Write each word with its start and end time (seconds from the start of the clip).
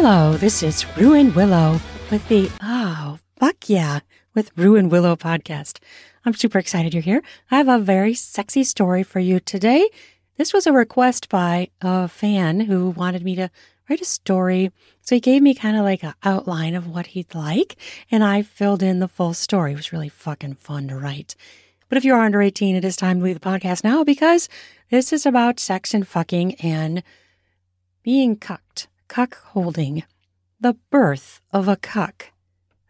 Hello, 0.00 0.36
this 0.36 0.62
is 0.62 0.86
Ruan 0.96 1.34
Willow 1.34 1.80
with 2.08 2.28
the 2.28 2.48
Oh, 2.62 3.18
fuck 3.36 3.68
yeah, 3.68 3.98
with 4.32 4.56
Ruan 4.56 4.90
Willow 4.90 5.16
podcast. 5.16 5.80
I'm 6.24 6.34
super 6.34 6.60
excited 6.60 6.94
you're 6.94 7.02
here. 7.02 7.20
I 7.50 7.56
have 7.56 7.66
a 7.66 7.80
very 7.80 8.14
sexy 8.14 8.62
story 8.62 9.02
for 9.02 9.18
you 9.18 9.40
today. 9.40 9.90
This 10.36 10.52
was 10.52 10.68
a 10.68 10.72
request 10.72 11.28
by 11.28 11.70
a 11.80 12.06
fan 12.06 12.60
who 12.60 12.90
wanted 12.90 13.24
me 13.24 13.34
to 13.34 13.50
write 13.90 14.00
a 14.00 14.04
story. 14.04 14.70
So 15.00 15.16
he 15.16 15.20
gave 15.20 15.42
me 15.42 15.52
kind 15.52 15.76
of 15.76 15.82
like 15.82 16.04
an 16.04 16.14
outline 16.22 16.76
of 16.76 16.86
what 16.86 17.08
he'd 17.08 17.34
like, 17.34 17.74
and 18.08 18.22
I 18.22 18.42
filled 18.42 18.84
in 18.84 19.00
the 19.00 19.08
full 19.08 19.34
story. 19.34 19.72
It 19.72 19.78
was 19.78 19.92
really 19.92 20.08
fucking 20.08 20.54
fun 20.54 20.86
to 20.88 20.96
write. 20.96 21.34
But 21.88 21.98
if 21.98 22.04
you're 22.04 22.20
under 22.20 22.40
18, 22.40 22.76
it 22.76 22.84
is 22.84 22.94
time 22.94 23.18
to 23.18 23.24
leave 23.24 23.40
the 23.40 23.50
podcast 23.50 23.82
now 23.82 24.04
because 24.04 24.48
this 24.90 25.12
is 25.12 25.26
about 25.26 25.58
sex 25.58 25.92
and 25.92 26.06
fucking 26.06 26.54
and 26.60 27.02
being 28.04 28.36
cucked, 28.36 28.86
cuck 29.08 29.36
holding, 29.52 30.04
the 30.60 30.74
birth 30.90 31.40
of 31.52 31.66
a 31.66 31.76
cuck. 31.76 32.30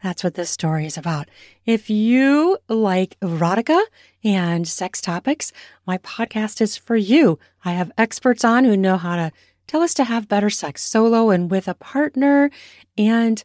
That's 0.03 0.23
what 0.23 0.35
this 0.35 0.51
story 0.51 0.87
is 0.87 0.97
about. 0.97 1.29
If 1.65 1.91
you 1.91 2.59
like 2.69 3.19
erotica 3.21 3.81
and 4.23 4.67
sex 4.67 5.01
topics, 5.01 5.53
my 5.87 5.99
podcast 5.99 6.61
is 6.61 6.77
for 6.77 6.97
you. 6.97 7.39
I 7.65 7.73
have 7.73 7.91
experts 7.99 8.45
on 8.45 8.65
who 8.65 8.77
know 8.77 8.97
how 8.97 9.17
to 9.17 9.33
tell 9.67 9.83
us 9.83 9.95
to 9.95 10.05
have 10.05 10.29
better 10.29 10.51
sex 10.51 10.83
solo 10.83 11.31
and 11.31 11.51
with 11.51 11.67
a 11.67 11.75
partner 11.75 12.51
and 12.97 13.43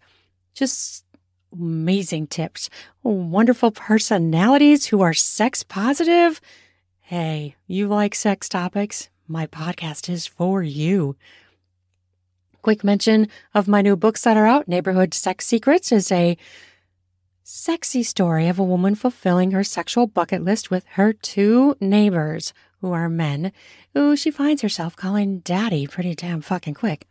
just 0.54 1.05
amazing 1.52 2.27
tips. 2.27 2.70
Wonderful 3.02 3.71
personalities 3.71 4.88
who 4.88 5.02
are 5.02 5.13
sex 5.13 5.63
positive. 5.63 6.40
Hey, 7.02 7.55
you 7.68 7.88
like 7.88 8.16
sex 8.16 8.48
topics? 8.48 9.10
My 9.27 9.48
podcast 9.48 10.10
is 10.10 10.27
for 10.27 10.62
you. 10.62 11.16
Quick 12.64 12.82
mention 12.82 13.28
of 13.54 13.68
my 13.68 13.82
new 13.82 13.98
books 13.98 14.22
that 14.22 14.38
are 14.38 14.48
out. 14.48 14.70
Neighborhood 14.70 15.14
Sex 15.14 15.46
Secrets 15.46 15.92
is 15.92 16.10
a 16.14 16.38
sexy 17.44 18.04
story 18.04 18.48
of 18.48 18.58
a 18.58 18.64
woman 18.64 18.96
fulfilling 18.96 19.52
her 19.52 19.66
sexual 19.66 20.08
bucket 20.08 20.46
list 20.46 20.72
with 20.72 20.86
her 20.91 21.12
two 21.12 21.76
neighbors, 21.82 22.54
who 22.80 22.94
are 22.94 23.10
men, 23.10 23.52
who 23.94 24.16
she 24.16 24.32
finds 24.32 24.62
herself 24.62 24.96
calling 24.96 25.40
daddy 25.40 25.86
pretty 25.86 26.16
damn 26.16 26.40
fucking 26.40 26.74
quick. 26.74 27.06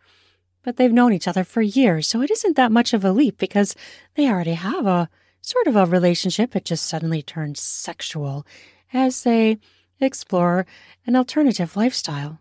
But 0.63 0.79
they've 0.79 0.91
known 0.91 1.13
each 1.13 1.29
other 1.29 1.45
for 1.45 1.61
years, 1.61 2.09
so 2.09 2.23
it 2.23 2.31
isn't 2.31 2.57
that 2.57 2.73
much 2.73 2.95
of 2.95 3.05
a 3.05 3.13
leap 3.13 3.37
because 3.37 3.77
they 4.15 4.31
already 4.31 4.55
have 4.55 4.87
a 4.87 5.11
sort 5.43 5.67
of 5.67 5.77
a 5.77 5.85
relationship. 5.85 6.57
It 6.57 6.65
just 6.65 6.87
suddenly 6.87 7.21
turns 7.21 7.61
sexual 7.61 8.47
as 8.91 9.23
they 9.23 9.59
explore 10.01 10.65
an 11.07 11.15
alternative 11.15 11.77
lifestyle. 11.77 12.39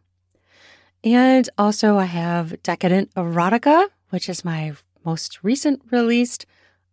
And 1.03 1.49
also, 1.57 1.97
I 1.97 2.05
have 2.05 2.61
Decadent 2.61 3.13
Erotica, 3.16 3.88
which 4.09 4.30
is 4.30 4.45
my 4.45 4.73
most 5.03 5.43
recent 5.43 5.81
released 5.89 6.45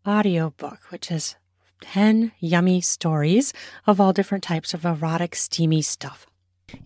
audiobook, 0.07 0.81
which 0.91 1.11
is 1.11 1.37
10 1.83 2.33
yummy 2.41 2.81
stories 2.81 3.53
of 3.87 4.01
all 4.01 4.15
different 4.15 4.43
types 4.43 4.73
of 4.73 4.85
erotic, 4.85 5.35
steamy 5.35 5.83
stuff. 5.83 6.27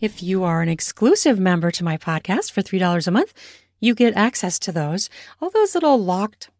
If 0.00 0.22
you 0.22 0.42
are 0.42 0.62
an 0.62 0.68
exclusive 0.68 1.38
member 1.38 1.70
to 1.70 1.84
my 1.84 1.96
podcast 1.96 2.50
for 2.50 2.62
$3 2.62 3.06
a 3.06 3.10
month, 3.10 3.32
you 3.80 3.94
get 3.94 4.14
access 4.16 4.58
to 4.60 4.72
those. 4.72 5.08
All 5.40 5.50
those 5.50 5.74
little 5.74 5.98
locked 5.98 6.50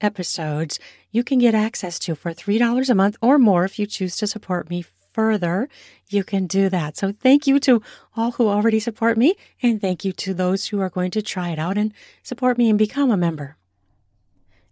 episodes 0.00 0.78
you 1.10 1.22
can 1.22 1.38
get 1.38 1.54
access 1.54 1.98
to 2.00 2.14
for 2.14 2.32
$3 2.32 2.90
a 2.90 2.94
month 2.94 3.16
or 3.20 3.38
more 3.38 3.64
if 3.64 3.78
you 3.78 3.86
choose 3.86 4.16
to 4.16 4.26
support 4.26 4.70
me 4.70 4.84
further, 5.12 5.68
you 6.08 6.24
can 6.24 6.46
do 6.46 6.68
that. 6.68 6.96
So 6.96 7.12
thank 7.12 7.46
you 7.46 7.58
to 7.60 7.82
all 8.16 8.32
who 8.32 8.48
already 8.48 8.80
support 8.80 9.16
me, 9.16 9.34
and 9.62 9.80
thank 9.80 10.04
you 10.04 10.12
to 10.12 10.34
those 10.34 10.66
who 10.66 10.80
are 10.80 10.90
going 10.90 11.10
to 11.12 11.22
try 11.22 11.50
it 11.50 11.58
out 11.58 11.78
and 11.78 11.92
support 12.22 12.58
me 12.58 12.68
and 12.68 12.78
become 12.78 13.10
a 13.10 13.16
member. 13.16 13.56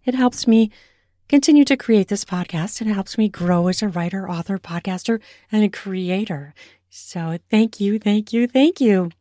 It 0.03 0.15
helps 0.15 0.47
me 0.47 0.71
continue 1.29 1.63
to 1.65 1.77
create 1.77 2.07
this 2.07 2.25
podcast 2.25 2.81
and 2.81 2.89
it 2.89 2.93
helps 2.93 3.17
me 3.17 3.29
grow 3.29 3.67
as 3.67 3.81
a 3.81 3.87
writer, 3.87 4.29
author, 4.29 4.57
podcaster, 4.57 5.21
and 5.51 5.63
a 5.63 5.69
creator. 5.69 6.53
So 6.89 7.37
thank 7.49 7.79
you, 7.79 7.99
thank 7.99 8.33
you, 8.33 8.47
thank 8.47 8.81
you. 8.81 9.11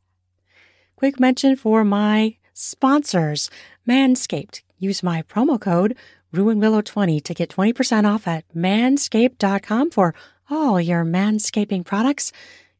Quick 0.96 1.20
mention 1.20 1.54
for 1.54 1.84
my 1.84 2.36
sponsors, 2.52 3.48
Manscaped. 3.88 4.62
Use 4.78 5.02
my 5.02 5.22
promo 5.22 5.60
code 5.60 5.96
RuanWillow20 6.34 7.22
to 7.22 7.34
get 7.34 7.50
20% 7.50 8.12
off 8.12 8.26
at 8.26 8.44
manscaped.com 8.54 9.90
for 9.90 10.14
all 10.50 10.80
your 10.80 11.04
manscaping 11.04 11.84
products. 11.84 12.32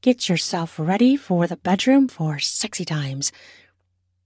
Get 0.03 0.29
yourself 0.29 0.79
ready 0.79 1.17
for 1.17 1.47
the 1.47 1.57
bedroom 1.57 2.09
for 2.09 2.39
sexy 2.39 2.85
times. 2.85 3.31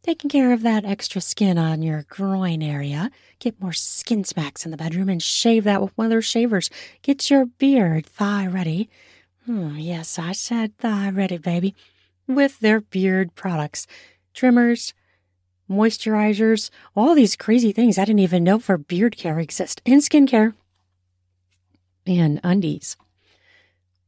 Taking 0.02 0.30
care 0.30 0.52
of 0.52 0.62
that 0.62 0.84
extra 0.84 1.20
skin 1.20 1.58
on 1.58 1.82
your 1.82 2.04
groin 2.08 2.62
area. 2.62 3.10
Get 3.38 3.60
more 3.60 3.72
skin 3.72 4.24
smacks 4.24 4.64
in 4.64 4.70
the 4.70 4.76
bedroom 4.76 5.08
and 5.08 5.22
shave 5.22 5.64
that 5.64 5.82
with 5.82 5.96
one 5.96 6.06
of 6.06 6.10
their 6.10 6.22
shavers. 6.22 6.70
Get 7.02 7.30
your 7.30 7.46
beard 7.46 8.06
thigh 8.06 8.46
ready. 8.46 8.88
Hmm, 9.46 9.76
yes, 9.76 10.18
I 10.18 10.32
said 10.32 10.76
thigh 10.78 11.10
ready, 11.10 11.38
baby. 11.38 11.74
With 12.26 12.60
their 12.60 12.80
beard 12.80 13.34
products, 13.34 13.86
trimmers, 14.32 14.94
moisturizers, 15.68 16.70
all 16.94 17.14
these 17.14 17.36
crazy 17.36 17.72
things 17.72 17.98
I 17.98 18.04
didn't 18.04 18.20
even 18.20 18.44
know 18.44 18.58
for 18.58 18.78
beard 18.78 19.16
care 19.16 19.38
exist, 19.38 19.80
in 19.84 20.00
skincare, 20.00 20.54
and 22.06 22.40
undies. 22.44 22.96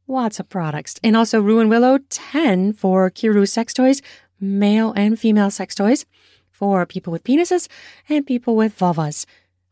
Lots 0.07 0.39
of 0.39 0.47
products. 0.47 0.99
And 1.03 1.17
also 1.17 1.41
Ruan 1.41 1.67
Willow 1.67 1.99
10 2.09 2.73
for 2.73 3.11
Kiiroo 3.11 3.47
sex 3.47 3.73
toys, 3.73 4.01
male 4.39 4.93
and 4.95 5.19
female 5.19 5.51
sex 5.51 5.75
toys 5.75 6.05
for 6.49 6.85
people 6.85 7.11
with 7.11 7.23
penises 7.23 7.67
and 8.07 8.25
people 8.25 8.55
with 8.55 8.77
vulvas. 8.77 9.25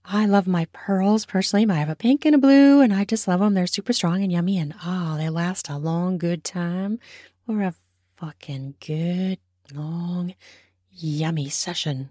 I 0.03 0.25
love 0.25 0.45
my 0.45 0.67
pearls 0.73 1.25
personally. 1.25 1.65
I 1.67 1.79
have 1.79 1.89
a 1.89 1.95
pink 1.95 2.25
and 2.25 2.35
a 2.35 2.37
blue, 2.37 2.81
and 2.81 2.93
I 2.93 3.05
just 3.05 3.27
love 3.27 3.39
them. 3.39 3.55
They're 3.55 3.65
super 3.65 3.93
strong 3.93 4.21
and 4.21 4.31
yummy, 4.31 4.59
and 4.59 4.75
oh, 4.85 5.17
they 5.17 5.29
last 5.29 5.67
a 5.67 5.77
long, 5.77 6.19
good 6.19 6.43
time 6.43 6.99
or 7.47 7.63
a 7.63 7.73
fucking 8.15 8.75
good, 8.85 9.39
long, 9.73 10.35
yummy 10.91 11.49
session. 11.49 12.09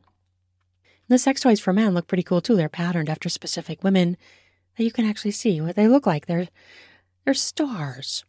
The 1.09 1.19
sex 1.19 1.43
toys 1.43 1.61
for 1.61 1.73
men 1.73 1.95
look 1.95 2.09
pretty 2.09 2.23
cool 2.23 2.41
too. 2.41 2.57
They're 2.57 2.69
patterned 2.69 3.11
after 3.11 3.29
specific 3.29 3.85
women 3.85 4.17
that 4.77 4.85
you 4.85 4.91
can 4.91 5.05
actually 5.05 5.33
see 5.33 5.61
what 5.61 5.77
they 5.77 5.87
look 5.87 6.07
like. 6.07 6.27
They're 6.27 6.49
they're 7.25 7.35
stars. 7.35 8.25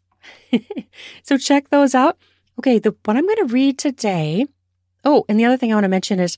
so 1.22 1.36
check 1.36 1.70
those 1.70 1.94
out. 1.94 2.18
Okay, 2.58 2.78
the 2.78 2.94
what 3.04 3.16
I'm 3.16 3.26
going 3.26 3.46
to 3.46 3.52
read 3.52 3.78
today. 3.78 4.46
Oh, 5.04 5.24
and 5.28 5.38
the 5.38 5.44
other 5.44 5.56
thing 5.56 5.72
I 5.72 5.76
want 5.76 5.84
to 5.84 5.88
mention 5.88 6.18
is 6.18 6.36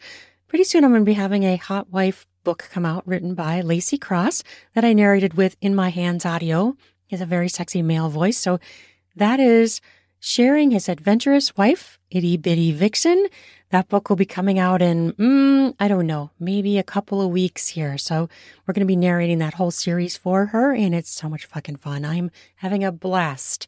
pretty 0.49 0.65
soon 0.65 0.85
I'm 0.85 0.91
going 0.91 1.03
to 1.03 1.09
be 1.09 1.15
having 1.15 1.45
a 1.45 1.57
hot 1.57 1.91
wife 1.91 2.27
book 2.45 2.69
come 2.73 2.85
out 2.85 3.07
written 3.07 3.35
by 3.35 3.61
Lacey 3.61 3.99
Cross 3.99 4.43
that 4.75 4.85
I 4.85 4.93
narrated 4.93 5.35
with 5.35 5.57
In 5.61 5.75
My 5.75 5.91
Hands 5.91 6.25
audio. 6.25 6.77
He 7.07 7.17
has 7.17 7.21
a 7.21 7.27
very 7.27 7.49
sexy 7.49 7.83
male 7.83 8.09
voice. 8.09 8.37
So 8.39 8.59
that 9.17 9.41
is 9.41 9.81
sharing 10.21 10.71
his 10.71 10.89
adventurous 10.89 11.57
wife, 11.57 11.99
Itty 12.11 12.37
Bitty 12.37 12.73
Vixen. 12.73 13.27
That 13.71 13.89
book 13.89 14.09
will 14.09 14.17
be 14.17 14.25
coming 14.25 14.59
out 14.59 14.81
in, 14.81 15.13
mm, 15.13 15.75
I 15.79 15.89
don't 15.89 16.07
know, 16.07 16.31
maybe 16.41 16.79
a 16.79 16.83
couple 16.83 17.21
of 17.21 17.31
weeks 17.31 17.69
here. 17.69 17.99
So 17.99 18.29
we're 18.67 18.73
going 18.73 18.87
to 18.87 18.87
be 18.87 18.97
narrating 18.97 19.39
that 19.39 19.55
whole 19.55 19.71
series 19.71 20.17
for 20.17 20.47
her, 20.47 20.75
and 20.75 20.95
it's 20.95 21.11
so 21.11 21.29
much 21.29 21.45
fucking 21.45 21.77
fun. 21.77 22.05
I'm 22.05 22.31
having 22.57 22.83
a 22.83 22.91
blast 22.93 23.67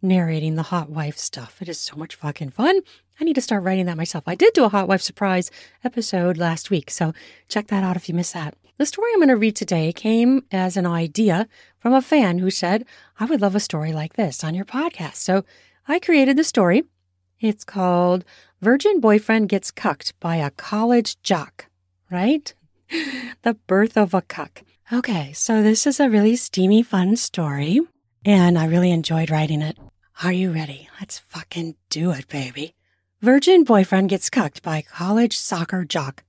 narrating 0.00 0.54
the 0.54 0.64
hot 0.64 0.88
wife 0.88 1.18
stuff. 1.18 1.60
It 1.60 1.68
is 1.68 1.78
so 1.78 1.96
much 1.96 2.14
fucking 2.14 2.50
fun. 2.50 2.80
I 3.20 3.24
need 3.24 3.34
to 3.34 3.42
start 3.42 3.62
writing 3.62 3.86
that 3.86 3.96
myself. 3.96 4.24
I 4.26 4.34
did 4.34 4.54
do 4.54 4.64
a 4.64 4.70
hot 4.70 4.88
wife 4.88 5.02
surprise 5.02 5.50
episode 5.84 6.38
last 6.38 6.70
week, 6.70 6.90
so 6.90 7.12
check 7.48 7.66
that 7.68 7.84
out 7.84 7.96
if 7.96 8.08
you 8.08 8.14
missed 8.14 8.34
that. 8.34 8.54
The 8.78 8.86
story 8.86 9.10
I'm 9.12 9.20
going 9.20 9.28
to 9.28 9.36
read 9.36 9.56
today 9.56 9.92
came 9.92 10.44
as 10.52 10.76
an 10.76 10.86
idea 10.86 11.48
from 11.78 11.94
a 11.94 12.02
fan 12.02 12.38
who 12.38 12.50
said, 12.50 12.84
I 13.18 13.24
would 13.24 13.40
love 13.40 13.54
a 13.54 13.60
story 13.60 13.92
like 13.92 14.14
this 14.14 14.44
on 14.44 14.54
your 14.54 14.66
podcast. 14.66 15.16
So 15.16 15.44
I 15.88 15.98
created 15.98 16.36
the 16.36 16.44
story. 16.44 16.84
It's 17.40 17.64
called 17.64 18.24
Virgin 18.62 19.00
Boyfriend 19.00 19.50
Gets 19.50 19.70
Cucked 19.70 20.18
by 20.18 20.36
a 20.36 20.50
College 20.50 21.20
Jock, 21.22 21.66
right? 22.10 22.54
the 23.42 23.52
birth 23.66 23.98
of 23.98 24.14
a 24.14 24.22
cuck. 24.22 24.62
Okay, 24.90 25.34
so 25.34 25.62
this 25.62 25.86
is 25.86 26.00
a 26.00 26.08
really 26.08 26.36
steamy, 26.36 26.82
fun 26.82 27.16
story, 27.16 27.80
and 28.24 28.58
I 28.58 28.64
really 28.64 28.90
enjoyed 28.90 29.30
writing 29.30 29.60
it. 29.60 29.76
Are 30.22 30.32
you 30.32 30.52
ready? 30.52 30.88
Let's 30.98 31.18
fucking 31.18 31.76
do 31.90 32.12
it, 32.12 32.28
baby. 32.28 32.74
Virgin 33.20 33.62
Boyfriend 33.62 34.08
Gets 34.08 34.30
Cucked 34.30 34.62
by 34.62 34.80
College 34.80 35.36
Soccer 35.36 35.84
Jock. 35.84 36.24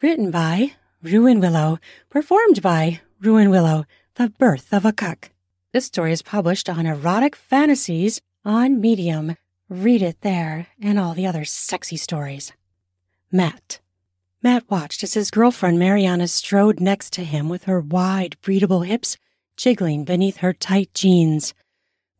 Written 0.00 0.30
by 0.30 0.74
Ruan 1.02 1.40
Willow, 1.40 1.80
performed 2.10 2.62
by 2.62 3.00
Ruan 3.20 3.50
Willow, 3.50 3.86
The 4.14 4.28
Birth 4.28 4.72
of 4.72 4.84
a 4.84 4.92
Cuck. 4.92 5.32
This 5.72 5.86
story 5.86 6.12
is 6.12 6.22
published 6.22 6.68
on 6.68 6.86
Erotic 6.86 7.34
Fantasies 7.34 8.20
on 8.44 8.80
Medium. 8.80 9.36
Read 9.74 10.02
it 10.02 10.20
there 10.20 10.68
and 10.80 11.00
all 11.00 11.14
the 11.14 11.26
other 11.26 11.44
sexy 11.44 11.96
stories. 11.96 12.52
Matt. 13.32 13.80
Matt 14.40 14.70
watched 14.70 15.02
as 15.02 15.14
his 15.14 15.32
girlfriend 15.32 15.80
Mariana 15.80 16.28
strode 16.28 16.78
next 16.78 17.12
to 17.14 17.24
him 17.24 17.48
with 17.48 17.64
her 17.64 17.80
wide, 17.80 18.36
breathable 18.40 18.82
hips 18.82 19.16
jiggling 19.56 20.04
beneath 20.04 20.36
her 20.36 20.52
tight 20.52 20.94
jeans, 20.94 21.54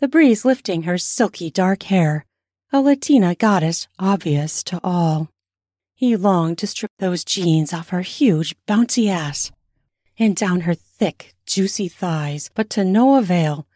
the 0.00 0.08
breeze 0.08 0.44
lifting 0.44 0.82
her 0.82 0.98
silky 0.98 1.48
dark 1.48 1.84
hair, 1.84 2.24
a 2.72 2.80
Latina 2.80 3.36
goddess 3.36 3.86
obvious 4.00 4.64
to 4.64 4.80
all. 4.82 5.28
He 5.94 6.16
longed 6.16 6.58
to 6.58 6.66
strip 6.66 6.90
those 6.98 7.24
jeans 7.24 7.72
off 7.72 7.90
her 7.90 8.02
huge, 8.02 8.56
bouncy 8.66 9.08
ass 9.08 9.52
and 10.18 10.34
down 10.34 10.62
her 10.62 10.74
thick, 10.74 11.36
juicy 11.46 11.86
thighs, 11.86 12.50
but 12.56 12.68
to 12.70 12.84
no 12.84 13.16
avail. 13.16 13.68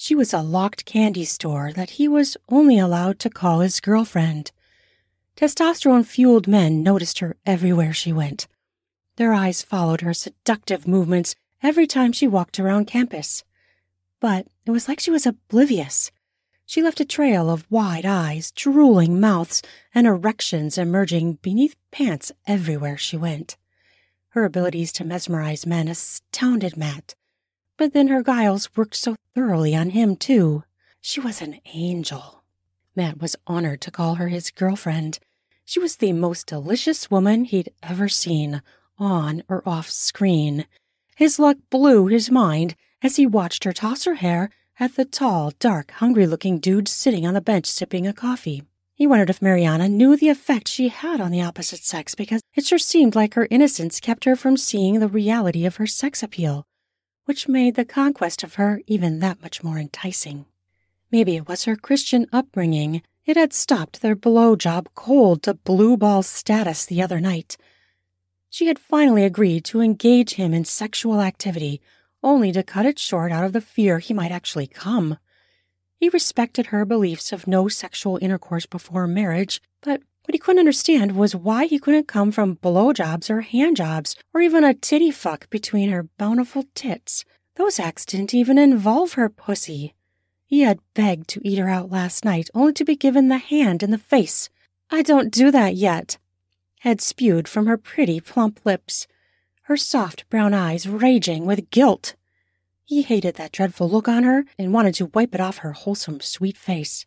She 0.00 0.14
was 0.14 0.32
a 0.32 0.42
locked 0.42 0.84
candy 0.84 1.24
store 1.24 1.72
that 1.72 1.98
he 1.98 2.06
was 2.06 2.36
only 2.48 2.78
allowed 2.78 3.18
to 3.18 3.28
call 3.28 3.58
his 3.58 3.80
girlfriend. 3.80 4.52
Testosterone 5.34 6.06
fueled 6.06 6.46
men 6.46 6.84
noticed 6.84 7.18
her 7.18 7.36
everywhere 7.44 7.92
she 7.92 8.12
went. 8.12 8.46
Their 9.16 9.32
eyes 9.32 9.60
followed 9.60 10.02
her 10.02 10.14
seductive 10.14 10.86
movements 10.86 11.34
every 11.64 11.88
time 11.88 12.12
she 12.12 12.28
walked 12.28 12.60
around 12.60 12.86
campus. 12.86 13.42
But 14.20 14.46
it 14.64 14.70
was 14.70 14.86
like 14.86 15.00
she 15.00 15.10
was 15.10 15.26
oblivious. 15.26 16.12
She 16.64 16.80
left 16.80 17.00
a 17.00 17.04
trail 17.04 17.50
of 17.50 17.66
wide 17.68 18.06
eyes, 18.06 18.52
drooling 18.52 19.18
mouths, 19.18 19.62
and 19.92 20.06
erections 20.06 20.78
emerging 20.78 21.40
beneath 21.42 21.74
pants 21.90 22.30
everywhere 22.46 22.96
she 22.96 23.16
went. 23.16 23.56
Her 24.28 24.44
abilities 24.44 24.92
to 24.92 25.04
mesmerize 25.04 25.66
men 25.66 25.88
astounded 25.88 26.76
Matt. 26.76 27.16
But 27.78 27.94
then 27.94 28.08
her 28.08 28.22
guiles 28.22 28.68
worked 28.76 28.96
so 28.96 29.14
thoroughly 29.34 29.74
on 29.74 29.90
him, 29.90 30.16
too. 30.16 30.64
She 31.00 31.20
was 31.20 31.40
an 31.40 31.60
angel. 31.72 32.42
Matt 32.96 33.20
was 33.20 33.36
honored 33.46 33.80
to 33.82 33.92
call 33.92 34.16
her 34.16 34.28
his 34.28 34.50
girlfriend. 34.50 35.20
She 35.64 35.78
was 35.78 35.96
the 35.96 36.12
most 36.12 36.48
delicious 36.48 37.10
woman 37.10 37.44
he'd 37.44 37.72
ever 37.82 38.08
seen, 38.08 38.62
on 38.98 39.44
or 39.48 39.62
off 39.66 39.88
screen. 39.88 40.66
His 41.16 41.38
luck 41.38 41.56
blew 41.70 42.08
his 42.08 42.30
mind 42.30 42.74
as 43.00 43.16
he 43.16 43.26
watched 43.26 43.62
her 43.62 43.72
toss 43.72 44.04
her 44.04 44.16
hair 44.16 44.50
at 44.80 44.96
the 44.96 45.04
tall, 45.04 45.52
dark, 45.60 45.92
hungry 45.92 46.26
looking 46.26 46.58
dude 46.58 46.88
sitting 46.88 47.24
on 47.26 47.34
the 47.34 47.40
bench 47.40 47.66
sipping 47.66 48.06
a 48.06 48.12
coffee. 48.12 48.64
He 48.94 49.06
wondered 49.06 49.30
if 49.30 49.40
Mariana 49.40 49.88
knew 49.88 50.16
the 50.16 50.28
effect 50.28 50.66
she 50.66 50.88
had 50.88 51.20
on 51.20 51.30
the 51.30 51.42
opposite 51.42 51.84
sex 51.84 52.16
because 52.16 52.42
it 52.56 52.66
sure 52.66 52.78
seemed 52.78 53.14
like 53.14 53.34
her 53.34 53.46
innocence 53.52 54.00
kept 54.00 54.24
her 54.24 54.34
from 54.34 54.56
seeing 54.56 54.98
the 54.98 55.06
reality 55.06 55.64
of 55.64 55.76
her 55.76 55.86
sex 55.86 56.24
appeal, 56.24 56.64
which 57.28 57.46
made 57.46 57.74
the 57.74 57.84
conquest 57.84 58.42
of 58.42 58.54
her 58.54 58.80
even 58.86 59.18
that 59.18 59.42
much 59.42 59.62
more 59.62 59.76
enticing. 59.78 60.46
Maybe 61.12 61.36
it 61.36 61.46
was 61.46 61.64
her 61.64 61.76
Christian 61.76 62.26
upbringing. 62.32 63.02
It 63.26 63.36
had 63.36 63.52
stopped 63.52 64.00
their 64.00 64.16
blowjob 64.16 64.86
cold 64.94 65.42
to 65.42 65.52
blue 65.52 65.98
ball 65.98 66.22
status 66.22 66.86
the 66.86 67.02
other 67.02 67.20
night. 67.20 67.58
She 68.48 68.68
had 68.68 68.78
finally 68.78 69.24
agreed 69.24 69.66
to 69.66 69.82
engage 69.82 70.36
him 70.36 70.54
in 70.54 70.64
sexual 70.64 71.20
activity, 71.20 71.82
only 72.22 72.50
to 72.50 72.62
cut 72.62 72.86
it 72.86 72.98
short 72.98 73.30
out 73.30 73.44
of 73.44 73.52
the 73.52 73.60
fear 73.60 73.98
he 73.98 74.14
might 74.14 74.32
actually 74.32 74.66
come. 74.66 75.18
He 76.00 76.08
respected 76.08 76.68
her 76.68 76.86
beliefs 76.86 77.30
of 77.30 77.46
no 77.46 77.68
sexual 77.68 78.18
intercourse 78.22 78.64
before 78.64 79.06
marriage, 79.06 79.60
but 79.82 80.00
what 80.28 80.34
he 80.34 80.38
couldn't 80.38 80.60
understand 80.60 81.16
was 81.16 81.34
why 81.34 81.64
he 81.64 81.78
couldn't 81.78 82.06
come 82.06 82.30
from 82.30 82.56
blowjobs 82.56 83.30
or 83.30 83.40
handjobs 83.40 84.14
or 84.34 84.42
even 84.42 84.62
a 84.62 84.74
titty 84.74 85.10
fuck 85.10 85.48
between 85.48 85.88
her 85.88 86.02
bountiful 86.18 86.66
tits. 86.74 87.24
Those 87.56 87.80
acts 87.80 88.04
didn't 88.04 88.34
even 88.34 88.58
involve 88.58 89.14
her 89.14 89.30
pussy. 89.30 89.94
He 90.44 90.60
had 90.60 90.80
begged 90.92 91.28
to 91.28 91.40
eat 91.48 91.56
her 91.56 91.70
out 91.70 91.90
last 91.90 92.26
night, 92.26 92.50
only 92.52 92.74
to 92.74 92.84
be 92.84 92.94
given 92.94 93.28
the 93.28 93.38
hand 93.38 93.82
in 93.82 93.90
the 93.90 93.96
face. 93.96 94.50
I 94.90 95.00
don't 95.00 95.32
do 95.32 95.50
that 95.50 95.76
yet, 95.76 96.18
had 96.80 97.00
spewed 97.00 97.48
from 97.48 97.64
her 97.64 97.78
pretty, 97.78 98.20
plump 98.20 98.60
lips, 98.66 99.06
her 99.62 99.78
soft 99.78 100.28
brown 100.28 100.52
eyes 100.52 100.86
raging 100.86 101.46
with 101.46 101.70
guilt. 101.70 102.16
He 102.84 103.00
hated 103.00 103.36
that 103.36 103.52
dreadful 103.52 103.88
look 103.88 104.08
on 104.08 104.24
her 104.24 104.44
and 104.58 104.74
wanted 104.74 104.94
to 104.96 105.10
wipe 105.14 105.34
it 105.34 105.40
off 105.40 105.58
her 105.58 105.72
wholesome, 105.72 106.20
sweet 106.20 106.58
face. 106.58 107.06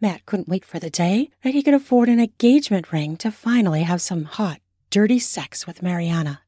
Matt 0.00 0.24
couldn't 0.24 0.48
wait 0.48 0.64
for 0.64 0.78
the 0.78 0.90
day 0.90 1.30
that 1.42 1.52
he 1.52 1.62
could 1.62 1.74
afford 1.74 2.08
an 2.08 2.20
engagement 2.20 2.92
ring 2.92 3.16
to 3.18 3.30
finally 3.30 3.82
have 3.82 4.00
some 4.00 4.24
hot, 4.24 4.60
dirty 4.88 5.18
sex 5.18 5.66
with 5.66 5.82
Mariana. 5.82 6.40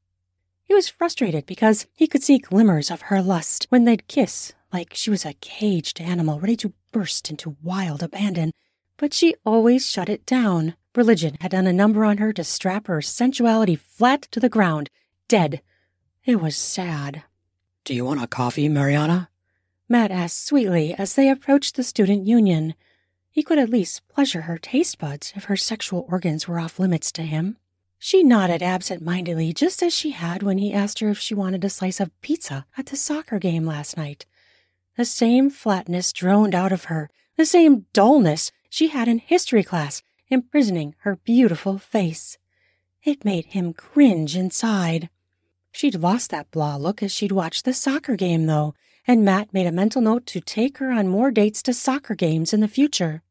He 0.64 0.74
was 0.74 0.88
frustrated 0.88 1.44
because 1.44 1.86
he 1.94 2.06
could 2.06 2.22
see 2.22 2.38
glimmers 2.38 2.90
of 2.90 3.02
her 3.02 3.20
lust 3.20 3.66
when 3.68 3.84
they'd 3.84 4.08
kiss 4.08 4.54
like 4.72 4.94
she 4.94 5.10
was 5.10 5.26
a 5.26 5.34
caged 5.34 6.00
animal 6.00 6.40
ready 6.40 6.56
to 6.56 6.72
burst 6.92 7.28
into 7.28 7.56
wild 7.62 8.02
abandon, 8.02 8.52
but 8.96 9.12
she 9.12 9.34
always 9.44 9.86
shut 9.86 10.08
it 10.08 10.24
down. 10.24 10.74
Religion 10.94 11.36
had 11.40 11.50
done 11.50 11.66
a 11.66 11.72
number 11.72 12.04
on 12.04 12.18
her 12.18 12.32
to 12.32 12.44
strap 12.44 12.86
her 12.86 13.02
sensuality 13.02 13.76
flat 13.76 14.22
to 14.30 14.40
the 14.40 14.48
ground, 14.48 14.88
dead. 15.28 15.60
It 16.24 16.40
was 16.40 16.56
sad. 16.56 17.24
Do 17.84 17.94
you 17.94 18.04
want 18.04 18.22
a 18.22 18.26
coffee, 18.26 18.68
Mariana? 18.68 19.28
Matt 19.88 20.10
asked 20.10 20.46
sweetly 20.46 20.94
as 20.94 21.14
they 21.14 21.28
approached 21.28 21.76
the 21.76 21.82
student 21.82 22.26
union. 22.26 22.74
He 23.32 23.42
could 23.42 23.58
at 23.58 23.70
least 23.70 24.06
pleasure 24.08 24.42
her 24.42 24.58
taste 24.58 24.98
buds 24.98 25.32
if 25.34 25.44
her 25.44 25.56
sexual 25.56 26.06
organs 26.08 26.46
were 26.46 26.60
off 26.60 26.78
limits 26.78 27.10
to 27.12 27.22
him. 27.22 27.56
She 27.98 28.22
nodded 28.22 28.62
absent 28.62 29.00
mindedly, 29.02 29.54
just 29.54 29.82
as 29.82 29.94
she 29.94 30.10
had 30.10 30.42
when 30.42 30.58
he 30.58 30.72
asked 30.72 30.98
her 30.98 31.08
if 31.08 31.18
she 31.18 31.34
wanted 31.34 31.64
a 31.64 31.70
slice 31.70 31.98
of 31.98 32.10
pizza 32.20 32.66
at 32.76 32.86
the 32.86 32.96
soccer 32.96 33.38
game 33.38 33.64
last 33.64 33.96
night. 33.96 34.26
The 34.98 35.06
same 35.06 35.48
flatness 35.48 36.12
droned 36.12 36.54
out 36.54 36.72
of 36.72 36.84
her, 36.84 37.08
the 37.36 37.46
same 37.46 37.86
dullness 37.94 38.52
she 38.68 38.88
had 38.88 39.08
in 39.08 39.18
history 39.18 39.62
class, 39.62 40.02
imprisoning 40.28 40.94
her 40.98 41.16
beautiful 41.16 41.78
face. 41.78 42.36
It 43.02 43.24
made 43.24 43.46
him 43.46 43.72
cringe 43.72 44.36
inside. 44.36 45.08
She'd 45.70 45.94
lost 45.94 46.30
that 46.30 46.50
blah 46.50 46.76
look 46.76 47.02
as 47.02 47.12
she'd 47.12 47.32
watched 47.32 47.64
the 47.64 47.72
soccer 47.72 48.16
game, 48.16 48.44
though, 48.44 48.74
and 49.06 49.24
Matt 49.24 49.52
made 49.52 49.66
a 49.66 49.72
mental 49.72 50.00
note 50.00 50.26
to 50.26 50.40
take 50.40 50.78
her 50.78 50.92
on 50.92 51.08
more 51.08 51.30
dates 51.30 51.62
to 51.62 51.74
soccer 51.74 52.14
games 52.14 52.52
in 52.52 52.60
the 52.60 52.68
future. 52.68 53.22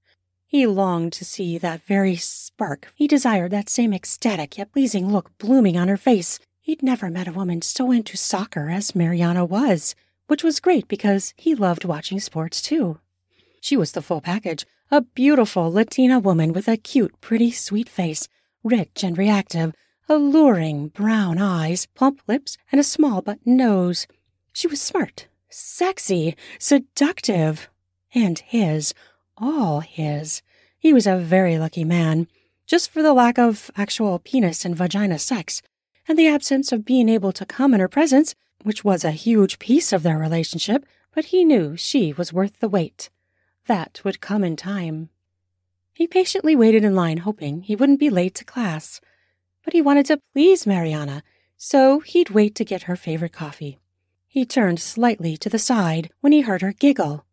He 0.45 0.65
longed 0.67 1.13
to 1.13 1.25
see 1.25 1.57
that 1.57 1.85
very 1.85 2.17
spark. 2.17 2.91
He 2.95 3.07
desired 3.07 3.51
that 3.51 3.69
same 3.69 3.93
ecstatic 3.93 4.57
yet 4.57 4.73
pleasing 4.73 5.11
look 5.11 5.37
blooming 5.37 5.77
on 5.77 5.87
her 5.87 5.97
face. 5.97 6.39
He'd 6.59 6.83
never 6.83 7.09
met 7.09 7.27
a 7.27 7.31
woman 7.31 7.61
so 7.61 7.91
into 7.91 8.17
soccer 8.17 8.69
as 8.69 8.93
Mariana 8.93 9.45
was, 9.45 9.95
which 10.27 10.43
was 10.43 10.59
great 10.59 10.87
because 10.87 11.33
he 11.37 11.55
loved 11.55 11.85
watching 11.85 12.19
sports 12.19 12.61
too. 12.61 12.99
She 13.61 13.77
was 13.77 13.93
the 13.93 14.01
full 14.01 14.19
package, 14.19 14.65
a 14.89 15.01
beautiful 15.01 15.71
Latina 15.71 16.19
woman 16.19 16.51
with 16.51 16.67
a 16.67 16.75
cute, 16.75 17.19
pretty, 17.21 17.51
sweet 17.51 17.87
face, 17.87 18.27
rich 18.63 19.03
and 19.03 19.17
reactive, 19.17 19.73
alluring 20.09 20.89
brown 20.89 21.37
eyes, 21.37 21.85
plump 21.95 22.21
lips, 22.27 22.57
and 22.71 22.81
a 22.81 22.83
small 22.83 23.21
button 23.21 23.55
nose. 23.55 24.05
She 24.51 24.67
was 24.67 24.81
smart, 24.81 25.27
sexy, 25.51 26.35
seductive, 26.57 27.69
and 28.13 28.39
his, 28.39 28.93
all 29.37 29.81
his. 29.81 30.41
He 30.79 30.93
was 30.93 31.05
a 31.05 31.17
very 31.17 31.57
lucky 31.57 31.83
man, 31.83 32.27
just 32.65 32.89
for 32.89 33.01
the 33.01 33.13
lack 33.13 33.37
of 33.37 33.69
actual 33.75 34.19
penis 34.19 34.65
and 34.65 34.75
vagina 34.75 35.19
sex, 35.19 35.61
and 36.07 36.17
the 36.17 36.27
absence 36.27 36.71
of 36.71 36.85
being 36.85 37.09
able 37.09 37.31
to 37.33 37.45
come 37.45 37.73
in 37.73 37.79
her 37.79 37.87
presence, 37.87 38.33
which 38.63 38.83
was 38.83 39.03
a 39.03 39.11
huge 39.11 39.59
piece 39.59 39.93
of 39.93 40.03
their 40.03 40.17
relationship, 40.17 40.85
but 41.13 41.25
he 41.25 41.45
knew 41.45 41.77
she 41.77 42.13
was 42.13 42.33
worth 42.33 42.59
the 42.59 42.69
wait. 42.69 43.09
That 43.67 44.01
would 44.03 44.21
come 44.21 44.43
in 44.43 44.55
time. 44.55 45.09
He 45.93 46.07
patiently 46.07 46.55
waited 46.55 46.83
in 46.83 46.95
line, 46.95 47.17
hoping 47.17 47.61
he 47.61 47.75
wouldn't 47.75 47.99
be 47.99 48.09
late 48.09 48.35
to 48.35 48.45
class 48.45 49.01
but 49.63 49.73
he 49.73 49.81
wanted 49.81 50.05
to 50.07 50.21
please 50.33 50.65
Mariana, 50.65 51.23
so 51.57 51.99
he'd 51.99 52.29
wait 52.29 52.55
to 52.55 52.65
get 52.65 52.83
her 52.83 52.95
favorite 52.95 53.33
coffee. 53.33 53.77
He 54.33 54.45
turned 54.45 54.79
slightly 54.79 55.35
to 55.35 55.49
the 55.49 55.59
side 55.59 56.09
when 56.21 56.31
he 56.31 56.39
heard 56.39 56.61
her 56.61 56.71
giggle. 56.71 57.25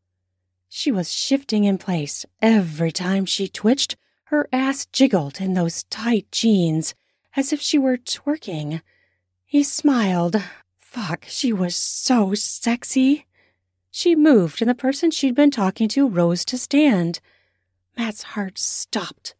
She 0.68 0.90
was 0.90 1.12
shifting 1.12 1.62
in 1.62 1.78
place. 1.78 2.26
Every 2.42 2.90
time 2.90 3.24
she 3.24 3.46
twitched, 3.46 3.94
her 4.24 4.48
ass 4.52 4.84
jiggled 4.86 5.40
in 5.40 5.54
those 5.54 5.84
tight 5.84 6.26
jeans, 6.32 6.96
as 7.36 7.52
if 7.52 7.60
she 7.60 7.78
were 7.78 7.98
twerking. 7.98 8.82
He 9.46 9.62
smiled. 9.62 10.42
Fuck, 10.80 11.26
she 11.28 11.52
was 11.52 11.76
so 11.76 12.34
sexy. 12.34 13.26
She 13.92 14.16
moved, 14.16 14.60
and 14.60 14.68
the 14.68 14.74
person 14.74 15.12
she'd 15.12 15.36
been 15.36 15.52
talking 15.52 15.86
to 15.90 16.08
rose 16.08 16.44
to 16.46 16.58
stand. 16.58 17.20
Matt's 17.96 18.22
heart 18.34 18.58
stopped. 18.58 19.36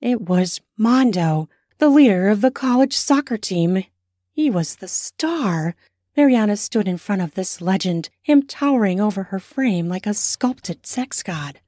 It 0.00 0.22
was 0.22 0.62
Mondo, 0.78 1.50
the 1.76 1.90
leader 1.90 2.30
of 2.30 2.40
the 2.40 2.50
college 2.50 2.96
soccer 2.96 3.36
team. 3.36 3.84
He 4.32 4.48
was 4.48 4.76
the 4.76 4.88
star. 4.88 5.76
Mariana 6.18 6.56
stood 6.56 6.88
in 6.88 6.98
front 6.98 7.22
of 7.22 7.34
this 7.34 7.60
legend, 7.60 8.10
him 8.20 8.42
towering 8.42 9.00
over 9.00 9.22
her 9.22 9.38
frame 9.38 9.88
like 9.88 10.04
a 10.04 10.12
sculpted 10.12 10.84
sex 10.84 11.22
god. 11.22 11.60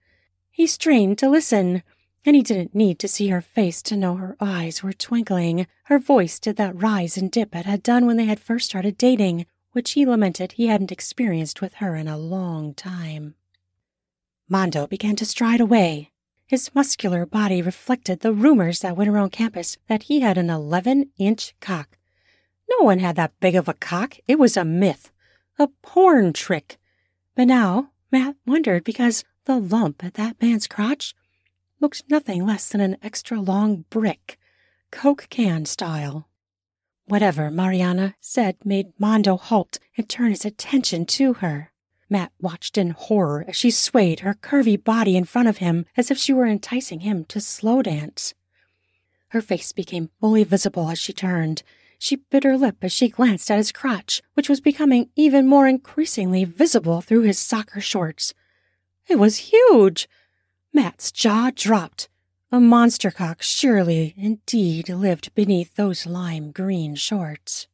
He 0.50 0.66
strained 0.66 1.19
to 1.19 1.30
listen, 1.30 1.85
and 2.25 2.35
he 2.35 2.42
didn't 2.42 2.75
need 2.75 2.99
to 2.99 3.07
see 3.07 3.28
her 3.28 3.42
face 3.42 3.80
to 3.83 3.97
know 3.97 4.16
her 4.16 4.37
eyes 4.40 4.83
were 4.83 4.92
twinkling. 4.92 5.69
Her 5.85 6.00
voice 6.00 6.40
did 6.40 6.57
that 6.57 6.83
rise 6.83 7.16
and 7.16 7.30
dip 7.30 7.54
it 7.54 7.64
had 7.64 7.85
done 7.85 8.07
when 8.07 8.16
they 8.16 8.25
had 8.25 8.40
first 8.40 8.66
started 8.66 8.99
dating, 8.99 9.47
which 9.71 9.92
he 9.92 10.04
lamented 10.04 10.50
he 10.50 10.66
hadn't 10.66 10.90
experienced 10.90 11.61
with 11.61 11.75
her 11.75 11.95
in 11.95 12.09
a 12.09 12.19
long 12.19 12.75
time. 12.75 13.37
Mondo 14.49 14.88
began 14.88 15.14
to 15.14 15.25
stride 15.25 15.61
away, 15.61 16.11
his 16.49 16.75
muscular 16.75 17.25
body 17.25 17.62
reflected 17.62 18.19
the 18.19 18.33
rumors 18.33 18.80
that 18.80 18.97
went 18.97 19.11
around 19.11 19.30
campus 19.30 19.78
that 19.87 20.02
he 20.04 20.19
had 20.19 20.37
an 20.37 20.50
11 20.50 21.09
inch 21.19 21.54
cock. 21.61 21.99
No 22.70 22.84
one 22.84 22.98
had 22.98 23.16
that 23.16 23.38
big 23.40 23.56
of 23.56 23.68
a 23.68 23.74
cock. 23.74 24.16
It 24.28 24.38
was 24.38 24.56
a 24.56 24.64
myth, 24.64 25.10
a 25.58 25.68
porn 25.82 26.32
trick. 26.32 26.78
But 27.34 27.46
now 27.46 27.90
Matt 28.12 28.36
wondered 28.46 28.84
because 28.84 29.24
the 29.44 29.58
lump 29.58 30.04
at 30.04 30.14
that 30.14 30.40
man's 30.40 30.66
crotch 30.66 31.14
looked 31.80 32.04
nothing 32.08 32.46
less 32.46 32.68
than 32.68 32.80
an 32.80 32.96
extra 33.02 33.40
long 33.40 33.84
brick, 33.90 34.38
Coke 34.90 35.26
can 35.30 35.64
style. 35.64 36.28
Whatever 37.06 37.50
Mariana 37.50 38.14
said 38.20 38.56
made 38.64 38.92
Mondo 38.98 39.36
halt 39.36 39.78
and 39.96 40.08
turn 40.08 40.30
his 40.30 40.44
attention 40.44 41.06
to 41.06 41.34
her. 41.34 41.72
Matt 42.08 42.32
watched 42.40 42.76
in 42.76 42.90
horror 42.90 43.44
as 43.48 43.56
she 43.56 43.70
swayed 43.70 44.20
her 44.20 44.34
curvy 44.34 44.82
body 44.82 45.16
in 45.16 45.24
front 45.24 45.48
of 45.48 45.58
him 45.58 45.86
as 45.96 46.10
if 46.10 46.18
she 46.18 46.32
were 46.32 46.46
enticing 46.46 47.00
him 47.00 47.24
to 47.26 47.40
slow 47.40 47.82
dance. 47.82 48.34
Her 49.28 49.40
face 49.40 49.72
became 49.72 50.10
fully 50.20 50.42
visible 50.44 50.90
as 50.90 50.98
she 50.98 51.12
turned. 51.12 51.62
She 52.02 52.16
bit 52.16 52.45
her 52.45 52.57
lip 52.57 52.78
as 52.80 52.92
she 52.95 53.11
glanced 53.11 53.50
at 53.50 53.59
his 53.59 53.73
crotch, 53.73 54.23
which 54.33 54.49
was 54.49 54.62
becoming 54.62 55.11
even 55.16 55.47
more 55.47 55.69
increasingly 55.69 56.45
visible 56.45 57.02
through 57.02 57.25
his 57.25 57.38
soccer 57.38 57.78
shorts. 57.83 58.33
It 59.07 59.19
was 59.19 59.52
huge! 59.52 60.09
Matt's 60.73 61.12
jaw 61.12 61.50
dropped. 61.54 62.09
A 62.50 62.59
monster 62.59 63.11
cock 63.11 63.42
surely, 63.42 64.14
indeed, 64.16 64.88
lived 64.88 65.35
beneath 65.35 65.75
those 65.75 66.07
lime 66.07 66.52
green 66.52 66.95
shorts. 66.95 67.69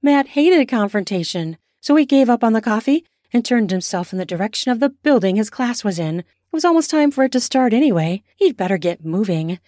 Matt 0.00 0.28
hated 0.28 0.68
confrontation, 0.68 1.58
so 1.80 1.96
he 1.96 2.06
gave 2.06 2.30
up 2.30 2.44
on 2.44 2.52
the 2.52 2.62
coffee 2.62 3.04
and 3.32 3.44
turned 3.44 3.72
himself 3.72 4.12
in 4.12 4.20
the 4.20 4.24
direction 4.24 4.70
of 4.70 4.78
the 4.78 4.90
building 4.90 5.34
his 5.34 5.50
class 5.50 5.82
was 5.82 5.98
in. 5.98 6.20
It 6.20 6.26
was 6.52 6.64
almost 6.64 6.88
time 6.88 7.10
for 7.10 7.24
it 7.24 7.32
to 7.32 7.40
start 7.40 7.72
anyway. 7.72 8.22
He'd 8.36 8.56
better 8.56 8.78
get 8.78 9.04
moving. 9.04 9.58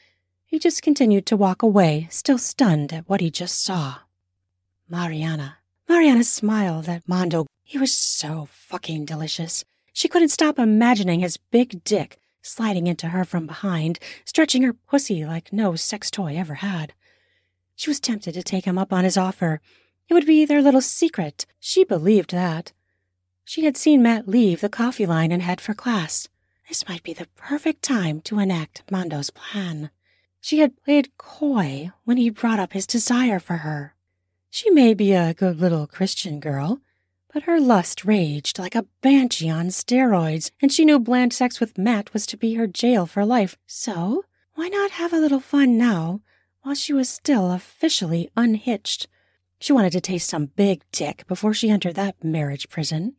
He 0.50 0.58
just 0.58 0.82
continued 0.82 1.26
to 1.26 1.36
walk 1.36 1.62
away, 1.62 2.08
still 2.10 2.36
stunned 2.36 2.92
at 2.92 3.08
what 3.08 3.20
he 3.20 3.30
just 3.30 3.62
saw. 3.62 3.98
Mariana. 4.88 5.58
Mariana 5.88 6.24
smiled 6.24 6.88
at 6.88 7.08
Mondo. 7.08 7.46
He 7.62 7.78
was 7.78 7.92
so 7.92 8.48
fucking 8.50 9.04
delicious. 9.04 9.64
She 9.92 10.08
couldn't 10.08 10.30
stop 10.30 10.58
imagining 10.58 11.20
his 11.20 11.36
big 11.36 11.84
dick 11.84 12.18
sliding 12.42 12.88
into 12.88 13.10
her 13.10 13.24
from 13.24 13.46
behind, 13.46 14.00
stretching 14.24 14.62
her 14.62 14.72
pussy 14.72 15.24
like 15.24 15.52
no 15.52 15.76
sex 15.76 16.10
toy 16.10 16.36
ever 16.36 16.54
had. 16.54 16.94
She 17.76 17.88
was 17.88 18.00
tempted 18.00 18.34
to 18.34 18.42
take 18.42 18.64
him 18.64 18.76
up 18.76 18.92
on 18.92 19.04
his 19.04 19.16
offer. 19.16 19.60
It 20.08 20.14
would 20.14 20.26
be 20.26 20.44
their 20.44 20.62
little 20.62 20.80
secret. 20.80 21.46
She 21.60 21.84
believed 21.84 22.32
that. 22.32 22.72
She 23.44 23.64
had 23.64 23.76
seen 23.76 24.02
Matt 24.02 24.26
leave 24.26 24.62
the 24.62 24.68
coffee 24.68 25.06
line 25.06 25.30
and 25.30 25.42
head 25.42 25.60
for 25.60 25.74
class. 25.74 26.28
This 26.68 26.88
might 26.88 27.04
be 27.04 27.12
the 27.12 27.28
perfect 27.36 27.82
time 27.82 28.20
to 28.22 28.40
enact 28.40 28.82
Mondo's 28.90 29.30
plan. 29.30 29.90
She 30.40 30.58
had 30.58 30.82
played 30.82 31.16
coy 31.18 31.90
when 32.04 32.16
he 32.16 32.30
brought 32.30 32.58
up 32.58 32.72
his 32.72 32.86
desire 32.86 33.38
for 33.38 33.58
her. 33.58 33.94
She 34.48 34.70
may 34.70 34.94
be 34.94 35.12
a 35.12 35.34
good 35.34 35.60
little 35.60 35.86
Christian 35.86 36.40
girl, 36.40 36.80
but 37.32 37.44
her 37.44 37.60
lust 37.60 38.04
raged 38.04 38.58
like 38.58 38.74
a 38.74 38.86
banshee 39.02 39.50
on 39.50 39.68
steroids, 39.68 40.50
and 40.60 40.72
she 40.72 40.84
knew 40.84 40.98
bland 40.98 41.32
sex 41.32 41.60
with 41.60 41.78
Matt 41.78 42.12
was 42.12 42.26
to 42.26 42.36
be 42.36 42.54
her 42.54 42.66
jail 42.66 43.06
for 43.06 43.24
life. 43.24 43.56
So, 43.66 44.24
why 44.54 44.68
not 44.68 44.92
have 44.92 45.12
a 45.12 45.20
little 45.20 45.40
fun 45.40 45.78
now, 45.78 46.22
while 46.62 46.74
she 46.74 46.92
was 46.92 47.08
still 47.08 47.52
officially 47.52 48.30
unhitched? 48.36 49.06
She 49.60 49.72
wanted 49.72 49.92
to 49.92 50.00
taste 50.00 50.28
some 50.28 50.46
big 50.46 50.82
dick 50.90 51.26
before 51.28 51.54
she 51.54 51.70
entered 51.70 51.94
that 51.94 52.24
marriage 52.24 52.68
prison. 52.68 53.14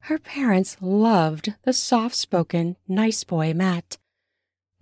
Her 0.00 0.18
parents 0.18 0.76
loved 0.80 1.54
the 1.62 1.72
soft 1.72 2.16
spoken, 2.16 2.76
nice 2.86 3.24
boy 3.24 3.54
Matt. 3.54 3.96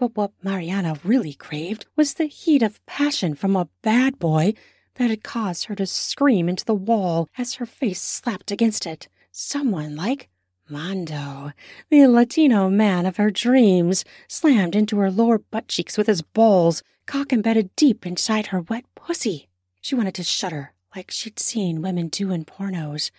But 0.02 0.16
what 0.16 0.32
Mariana 0.42 0.96
really 1.04 1.32
craved 1.32 1.86
was 1.94 2.14
the 2.14 2.24
heat 2.24 2.60
of 2.60 2.84
passion 2.86 3.36
from 3.36 3.54
a 3.54 3.68
bad 3.82 4.18
boy 4.18 4.54
that 4.96 5.10
had 5.10 5.22
caused 5.22 5.66
her 5.66 5.76
to 5.76 5.86
scream 5.86 6.48
into 6.48 6.64
the 6.64 6.74
wall 6.74 7.28
as 7.38 7.54
her 7.54 7.66
face 7.66 8.02
slapped 8.02 8.50
against 8.50 8.84
it. 8.84 9.06
Someone 9.30 9.94
like 9.94 10.28
Mondo, 10.68 11.52
the 11.88 12.08
Latino 12.08 12.68
man 12.68 13.06
of 13.06 13.16
her 13.16 13.30
dreams, 13.30 14.04
slammed 14.26 14.74
into 14.74 14.98
her 14.98 15.08
lower 15.08 15.38
butt 15.38 15.68
cheeks 15.68 15.96
with 15.96 16.08
his 16.08 16.20
balls, 16.20 16.82
cock 17.06 17.32
embedded 17.32 17.70
deep 17.76 18.04
inside 18.04 18.46
her 18.46 18.62
wet 18.62 18.84
pussy. 18.96 19.48
She 19.80 19.94
wanted 19.94 20.16
to 20.16 20.24
shudder 20.24 20.72
like 20.96 21.12
she'd 21.12 21.38
seen 21.38 21.80
women 21.80 22.08
do 22.08 22.32
in 22.32 22.44
pornos. 22.44 23.12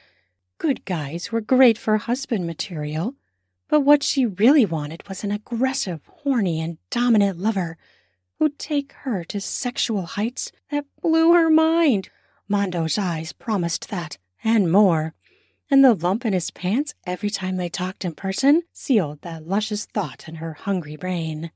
Good 0.57 0.83
guys 0.83 1.31
were 1.31 1.39
great 1.39 1.77
for 1.77 1.95
husband 1.95 2.45
material, 2.45 3.15
but 3.73 3.79
what 3.79 4.03
she 4.03 4.23
really 4.23 4.67
wanted 4.67 5.01
was 5.09 5.23
an 5.23 5.31
aggressive, 5.31 5.99
horny, 6.05 6.61
and 6.61 6.77
dominant 6.91 7.39
lover 7.39 7.75
who'd 8.37 8.59
take 8.59 8.93
her 9.01 9.23
to 9.23 9.41
sexual 9.41 10.03
heights 10.03 10.51
that 10.69 10.85
blew 11.01 11.33
her 11.33 11.49
mind. 11.49 12.09
Mondo's 12.47 12.99
eyes 12.99 13.33
promised 13.33 13.89
that, 13.89 14.19
and 14.43 14.71
more. 14.71 15.15
And 15.71 15.83
the 15.83 15.95
lump 15.95 16.23
in 16.23 16.33
his 16.33 16.51
pants 16.51 16.93
every 17.07 17.31
time 17.31 17.57
they 17.57 17.67
talked 17.67 18.05
in 18.05 18.13
person 18.13 18.61
sealed 18.73 19.23
that 19.23 19.47
luscious 19.47 19.85
thought 19.85 20.27
in 20.27 20.35
her 20.35 20.53
hungry 20.53 20.95
brain. 20.95 21.49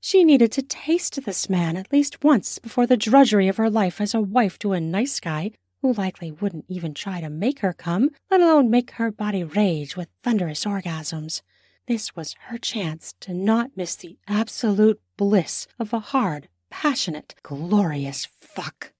She 0.00 0.24
needed 0.24 0.50
to 0.50 0.62
taste 0.62 1.24
this 1.24 1.48
man 1.48 1.76
at 1.76 1.92
least 1.92 2.24
once 2.24 2.58
before 2.58 2.88
the 2.88 2.96
drudgery 2.96 3.46
of 3.46 3.56
her 3.56 3.70
life 3.70 4.00
as 4.00 4.14
a 4.14 4.20
wife 4.20 4.58
to 4.58 4.72
a 4.72 4.80
nice 4.80 5.20
guy 5.20 5.52
who 5.82 5.92
likely 5.92 6.30
wouldn't 6.30 6.64
even 6.68 6.94
try 6.94 7.20
to 7.20 7.30
make 7.30 7.60
her 7.60 7.72
come, 7.72 8.10
let 8.30 8.40
alone 8.40 8.70
make 8.70 8.92
her 8.92 9.10
body 9.10 9.44
rage 9.44 9.96
with 9.96 10.08
thunderous 10.22 10.64
orgasms. 10.64 11.42
This 11.86 12.14
was 12.14 12.36
her 12.48 12.58
chance 12.58 13.14
to 13.20 13.34
not 13.34 13.76
miss 13.76 13.96
the 13.96 14.16
absolute 14.28 15.00
bliss 15.16 15.66
of 15.78 15.92
a 15.92 16.00
hard, 16.00 16.48
passionate, 16.70 17.34
glorious 17.42 18.26
fuck. 18.26 18.92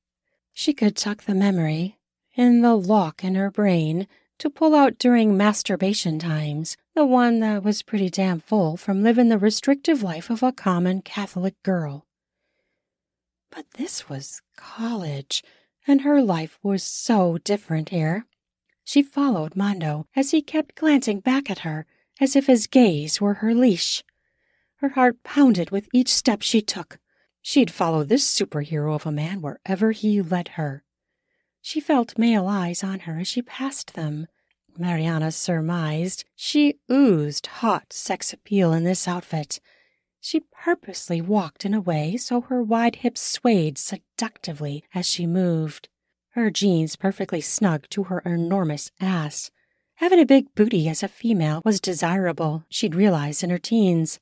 She 0.52 0.72
could 0.72 0.96
tuck 0.96 1.24
the 1.24 1.34
memory 1.34 1.98
in 2.34 2.62
the 2.62 2.74
lock 2.74 3.22
in 3.22 3.34
her 3.34 3.50
brain 3.50 4.06
to 4.38 4.50
pull 4.50 4.74
out 4.74 4.98
during 4.98 5.36
masturbation 5.36 6.18
times, 6.18 6.76
the 6.94 7.04
one 7.04 7.40
that 7.40 7.62
was 7.62 7.82
pretty 7.82 8.08
damn 8.08 8.40
full 8.40 8.76
from 8.76 9.02
living 9.02 9.28
the 9.28 9.38
restrictive 9.38 10.02
life 10.02 10.30
of 10.30 10.42
a 10.42 10.50
common 10.50 11.02
Catholic 11.02 11.62
girl. 11.62 12.06
But 13.50 13.66
this 13.72 14.08
was 14.08 14.40
college 14.56 15.42
and 15.86 16.02
her 16.02 16.22
life 16.22 16.58
was 16.62 16.82
so 16.82 17.38
different 17.38 17.90
here. 17.90 18.26
She 18.84 19.02
followed 19.02 19.56
Mondo 19.56 20.06
as 20.16 20.30
he 20.30 20.42
kept 20.42 20.74
glancing 20.74 21.20
back 21.20 21.50
at 21.50 21.60
her 21.60 21.86
as 22.20 22.36
if 22.36 22.46
his 22.46 22.66
gaze 22.66 23.20
were 23.20 23.34
her 23.34 23.54
leash. 23.54 24.04
Her 24.76 24.90
heart 24.90 25.22
pounded 25.22 25.70
with 25.70 25.88
each 25.92 26.08
step 26.12 26.42
she 26.42 26.60
took. 26.60 26.98
She'd 27.42 27.70
follow 27.70 28.04
this 28.04 28.24
superhero 28.24 28.94
of 28.94 29.06
a 29.06 29.12
man 29.12 29.40
wherever 29.40 29.92
he 29.92 30.20
led 30.20 30.48
her. 30.48 30.84
She 31.62 31.80
felt 31.80 32.18
male 32.18 32.46
eyes 32.46 32.82
on 32.82 33.00
her 33.00 33.18
as 33.20 33.28
she 33.28 33.42
passed 33.42 33.94
them. 33.94 34.26
Mariana 34.78 35.32
surmised 35.32 36.24
she 36.34 36.78
oozed 36.90 37.46
hot 37.46 37.92
sex 37.92 38.32
appeal 38.32 38.72
in 38.72 38.84
this 38.84 39.06
outfit, 39.08 39.60
she 40.20 40.40
purposely 40.52 41.20
walked 41.20 41.64
in 41.64 41.74
a 41.74 41.80
way 41.80 42.16
so 42.16 42.42
her 42.42 42.62
wide 42.62 42.96
hips 42.96 43.20
swayed 43.20 43.78
seductively 43.78 44.84
as 44.94 45.06
she 45.06 45.26
moved, 45.26 45.88
her 46.30 46.50
jeans 46.50 46.94
perfectly 46.94 47.40
snug 47.40 47.88
to 47.90 48.04
her 48.04 48.20
enormous 48.20 48.92
ass. 49.00 49.50
Having 49.96 50.20
a 50.20 50.26
big 50.26 50.54
booty 50.54 50.88
as 50.88 51.02
a 51.02 51.08
female 51.08 51.60
was 51.64 51.80
desirable, 51.80 52.64
she'd 52.68 52.94
realized 52.94 53.42
in 53.42 53.50
her 53.50 53.58
teens. 53.58 54.20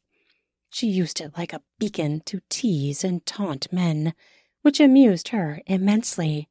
She 0.71 0.87
used 0.87 1.21
it 1.21 1.37
like 1.37 1.53
a 1.53 1.63
beacon 1.79 2.21
to 2.27 2.41
tease 2.49 3.05
and 3.05 3.25
taunt 3.27 3.73
men, 3.73 4.15
which 4.63 4.81
amused 4.81 5.29
her 5.29 5.61
immensely. 5.67 6.49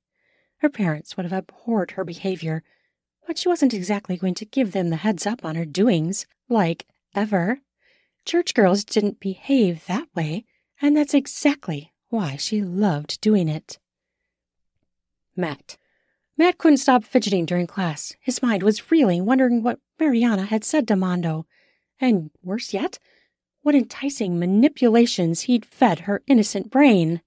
Her 0.57 0.69
parents 0.69 1.17
would 1.17 1.25
have 1.25 1.33
abhorred 1.33 1.91
her 1.91 2.03
behavior, 2.03 2.63
but 3.25 3.37
she 3.37 3.49
wasn't 3.49 3.73
exactly 3.73 4.17
going 4.17 4.35
to 4.35 4.45
give 4.45 4.71
them 4.71 4.89
the 4.89 4.95
heads 4.97 5.25
up 5.25 5.43
on 5.43 5.55
her 5.55 5.65
doings, 5.65 6.25
like, 6.49 6.85
ever. 7.13 7.61
Church 8.27 8.53
girls 8.53 8.83
didn't 8.83 9.21
behave 9.21 9.85
that 9.85 10.09
way, 10.13 10.43
and 10.81 10.97
that's 10.97 11.13
exactly 11.13 11.93
why 12.09 12.35
she 12.35 12.61
loved 12.61 13.21
doing 13.21 13.47
it. 13.47 13.79
Matt. 15.33 15.77
Matt 16.37 16.57
couldn't 16.57 16.79
stop 16.79 17.05
fidgeting 17.05 17.45
during 17.45 17.67
class. 17.67 18.13
His 18.19 18.41
mind 18.41 18.63
was 18.63 18.91
reeling, 18.91 19.25
wondering 19.25 19.63
what 19.63 19.79
Mariana 19.97 20.43
had 20.43 20.65
said 20.65 20.89
to 20.89 20.97
Mondo. 20.97 21.45
And 22.01 22.31
worse 22.43 22.73
yet, 22.73 22.99
what 23.61 23.75
enticing 23.75 24.37
manipulations 24.37 25.43
he'd 25.43 25.65
fed 25.65 26.01
her 26.01 26.21
innocent 26.27 26.69
brain. 26.69 27.21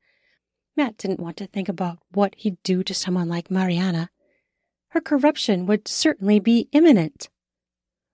Matt 0.76 0.99
didn't 0.99 1.21
want 1.21 1.38
to 1.38 1.47
think 1.47 1.71
about 1.71 2.00
what 2.12 2.35
he'd 2.37 2.62
do 2.62 2.83
to 2.83 2.92
someone 2.92 3.30
like 3.30 3.50
Mariana. 3.50 4.11
Her 4.88 5.00
corruption 5.00 5.64
would 5.64 5.88
certainly 5.88 6.40
be 6.40 6.69
imminent. 6.73 7.30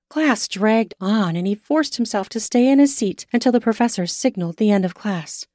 Class 0.08 0.46
dragged 0.46 0.94
on, 1.00 1.36
and 1.36 1.46
he 1.46 1.54
forced 1.54 1.96
himself 1.96 2.28
to 2.30 2.40
stay 2.40 2.68
in 2.68 2.78
his 2.78 2.96
seat 2.96 3.26
until 3.32 3.52
the 3.52 3.60
professor 3.60 4.06
signaled 4.06 4.56
the 4.56 4.70
end 4.70 4.84
of 4.84 4.94
class. 4.94 5.46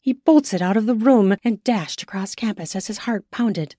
He 0.00 0.12
bolted 0.12 0.60
out 0.60 0.76
of 0.76 0.86
the 0.86 0.94
room 0.94 1.36
and 1.42 1.64
dashed 1.64 2.02
across 2.02 2.34
campus 2.34 2.76
as 2.76 2.88
his 2.88 2.98
heart 2.98 3.30
pounded. 3.30 3.76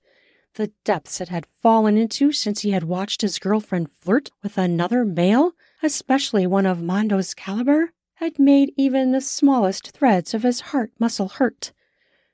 The 0.54 0.72
depths 0.84 1.20
it 1.20 1.28
had 1.28 1.46
fallen 1.62 1.96
into 1.96 2.32
since 2.32 2.62
he 2.62 2.72
had 2.72 2.82
watched 2.82 3.22
his 3.22 3.38
girlfriend 3.38 3.92
flirt 3.92 4.30
with 4.42 4.58
another 4.58 5.04
male, 5.04 5.52
especially 5.82 6.46
one 6.46 6.66
of 6.66 6.82
Mondo's 6.82 7.32
caliber, 7.32 7.92
had 8.14 8.38
made 8.38 8.72
even 8.76 9.12
the 9.12 9.20
smallest 9.20 9.90
threads 9.92 10.34
of 10.34 10.42
his 10.42 10.60
heart 10.60 10.90
muscle 10.98 11.28
hurt. 11.28 11.72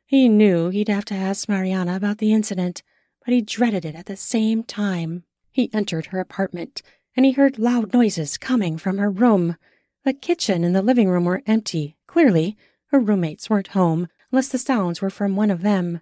He 0.06 0.28
knew 0.28 0.70
he'd 0.70 0.88
have 0.88 1.04
to 1.06 1.14
ask 1.14 1.48
Mariana 1.48 1.96
about 1.96 2.18
the 2.18 2.32
incident, 2.32 2.82
but 3.24 3.34
he 3.34 3.42
dreaded 3.42 3.84
it 3.84 3.94
at 3.94 4.06
the 4.06 4.16
same 4.16 4.62
time. 4.62 5.24
He 5.50 5.68
entered 5.74 6.06
her 6.06 6.20
apartment 6.20 6.80
and 7.16 7.26
he 7.26 7.32
heard 7.32 7.58
loud 7.58 7.92
noises 7.92 8.38
coming 8.38 8.78
from 8.78 8.98
her 8.98 9.10
room. 9.10 9.56
The 10.04 10.12
kitchen 10.12 10.64
and 10.64 10.74
the 10.74 10.82
living 10.82 11.08
room 11.08 11.24
were 11.24 11.42
empty. 11.46 11.96
Clearly, 12.06 12.56
her 12.86 12.98
roommates 13.00 13.48
weren't 13.48 13.68
home. 13.68 14.08
unless 14.30 14.48
the 14.48 14.58
sounds 14.58 15.02
were 15.02 15.10
from 15.10 15.36
one 15.36 15.50
of 15.50 15.60
them. 15.62 16.00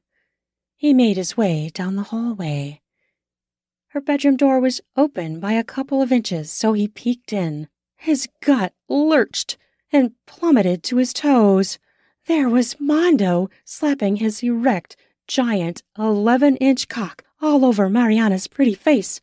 He 0.76 0.95
made 0.95 1.17
his 1.17 1.37
way 1.37 1.69
down 1.75 1.97
the 1.97 2.05
hallway. 2.05 2.81
Her 3.88 4.00
bedroom 4.00 4.37
door 4.37 4.61
was 4.61 4.81
open 4.97 5.40
by 5.40 5.52
a 5.52 5.64
couple 5.64 6.00
of 6.00 6.12
inches, 6.12 6.52
so 6.52 6.73
he 6.73 6.87
peeked 6.87 7.33
in. 7.33 7.67
His 7.97 8.29
gut 8.40 8.73
lurched 8.88 9.59
and 9.93 10.12
plummeted 10.26 10.85
to 10.85 10.97
his 10.99 11.12
toes. 11.12 11.79
There 12.26 12.49
was 12.49 12.79
Mondo 12.79 13.50
slapping 13.64 14.17
his 14.17 14.45
erect, 14.45 14.97
giant, 15.26 15.83
11 15.99 16.57
inch 16.59 16.87
cock 16.87 17.25
all 17.43 17.64
over 17.64 17.90
Mariana's 17.90 18.47
pretty 18.47 18.75
face. 18.75 19.21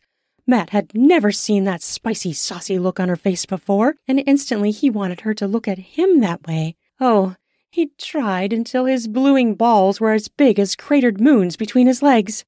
Matt 0.49 0.69
had 0.69 0.95
never 0.95 1.31
seen 1.33 1.65
that 1.65 1.81
spicy, 1.81 2.31
saucy 2.31 2.79
look 2.79 3.01
on 3.01 3.09
her 3.09 3.17
face 3.17 3.45
before, 3.45 3.95
and 4.07 4.23
instantly 4.25 4.71
he 4.71 4.89
wanted 4.89 5.21
her 5.21 5.33
to 5.33 5.45
look 5.45 5.67
at 5.67 5.77
him 5.77 6.21
that 6.21 6.47
way. 6.47 6.77
Oh, 7.01 7.35
he 7.69 7.91
tried 7.97 8.53
until 8.53 8.85
his 8.85 9.09
bluing 9.09 9.55
balls 9.55 9.99
were 9.99 10.13
as 10.13 10.29
big 10.29 10.57
as 10.57 10.75
cratered 10.75 11.19
moons 11.19 11.57
between 11.57 11.85
his 11.85 12.01
legs. 12.01 12.45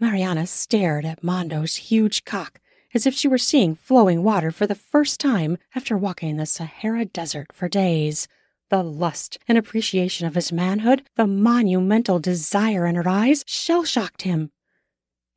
Mariana 0.00 0.46
stared 0.46 1.04
at 1.04 1.22
Mondo's 1.22 1.76
huge 1.76 2.24
cock 2.24 2.58
as 2.94 3.06
if 3.06 3.14
she 3.14 3.28
were 3.28 3.38
seeing 3.38 3.74
flowing 3.74 4.22
water 4.22 4.50
for 4.50 4.66
the 4.66 4.74
first 4.74 5.20
time 5.20 5.58
after 5.74 5.96
walking 5.96 6.36
the 6.36 6.46
Sahara 6.46 7.04
Desert 7.04 7.48
for 7.52 7.68
days. 7.68 8.28
The 8.70 8.82
lust 8.82 9.38
and 9.46 9.58
appreciation 9.58 10.26
of 10.26 10.34
his 10.34 10.52
manhood, 10.52 11.02
the 11.16 11.26
monumental 11.26 12.18
desire 12.18 12.86
in 12.86 12.94
her 12.94 13.08
eyes, 13.08 13.44
shell 13.46 13.84
shocked 13.84 14.22
him. 14.22 14.50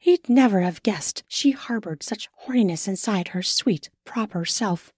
He'd 0.03 0.27
never 0.27 0.59
have 0.59 0.83
guessed 0.83 1.23
she 1.29 1.51
harbored 1.51 2.03
such 2.03 2.27
horniness 2.41 2.89
inside 2.89 3.29
her 3.29 3.41
sweet, 3.41 3.89
proper 4.03 4.43
self. 4.43 4.91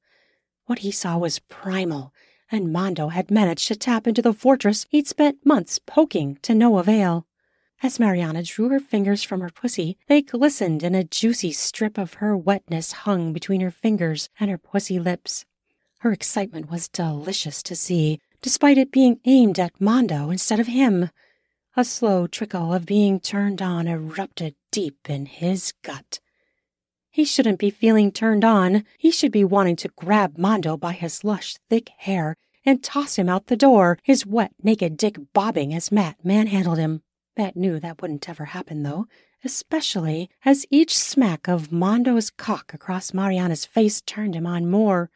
What 0.66 0.80
he 0.80 0.90
saw 0.90 1.20
was 1.20 1.38
primal, 1.38 2.12
and 2.52 2.74
Mondo 2.74 3.10
had 3.10 3.30
managed 3.30 3.68
to 3.68 3.76
tap 3.76 4.08
into 4.08 4.24
the 4.24 4.34
fortress 4.34 4.88
he'd 4.90 5.08
spent 5.08 5.46
months 5.46 5.78
poking 5.78 6.40
to 6.42 6.56
no 6.56 6.80
avail. 6.80 7.28
As 7.84 8.00
Mariana 8.00 8.42
drew 8.42 8.70
her 8.70 8.80
fingers 8.80 9.22
from 9.22 9.42
her 9.42 9.52
pussy, 9.52 9.96
they 10.08 10.24
glistened 10.24 10.82
and 10.82 10.96
a 10.96 11.04
juicy 11.04 11.52
strip 11.52 12.00
of 12.00 12.16
her 12.16 12.36
wetness 12.36 12.92
hung 13.04 13.32
between 13.32 13.62
her 13.62 13.70
fingers 13.70 14.30
and 14.40 14.50
her 14.50 14.58
pussy 14.58 14.98
lips. 14.98 15.46
Her 16.00 16.14
excitement 16.14 16.72
was 16.72 16.88
delicious 16.88 17.62
to 17.62 17.76
see, 17.76 18.20
despite 18.42 18.80
it 18.80 18.92
being 18.92 19.20
aimed 19.26 19.60
at 19.60 19.80
Mondo 19.80 20.32
instead 20.32 20.60
of 20.60 20.66
him. 20.66 21.12
A 21.78 21.86
slow 21.86 22.26
trickle 22.26 22.74
of 22.74 22.88
being 22.88 23.20
turned 23.20 23.62
on 23.62 23.88
erupted 23.88 24.56
deep 24.76 25.10
in 25.10 25.26
his 25.26 25.72
gut. 25.84 26.20
He 27.10 27.24
shouldn't 27.24 27.60
be 27.60 27.70
feeling 27.70 28.12
turned 28.12 28.44
on. 28.44 28.84
He 28.98 29.10
should 29.10 29.32
be 29.32 29.46
wanting 29.46 29.78
to 29.78 29.92
grab 29.96 30.38
Mondo 30.38 30.76
by 30.76 30.92
his 30.92 31.24
lush, 31.24 31.56
thick 31.70 31.92
hair 32.00 32.36
and 32.66 32.84
toss 32.84 33.16
him 33.16 33.30
out 33.30 33.48
the 33.48 33.56
door, 33.56 33.98
his 34.04 34.26
wet, 34.26 34.52
naked 34.62 34.98
dick 34.98 35.18
bobbing 35.32 35.74
as 35.74 35.94
Matt 35.94 36.18
manhandled 36.26 36.78
him. 36.78 37.04
Matt 37.38 37.56
knew 37.56 37.80
that 37.80 38.02
wouldn't 38.02 38.28
ever 38.28 38.44
happen, 38.44 38.84
though, 38.84 39.06
especially 39.46 40.30
as 40.44 40.66
each 40.70 40.98
smack 40.98 41.48
of 41.48 41.72
Mondo's 41.72 42.30
cock 42.30 42.74
across 42.74 43.14
Mariana's 43.14 43.64
face 43.64 44.02
turned 44.02 44.36
him 44.36 44.46
on 44.46 44.70
more. 44.70 45.10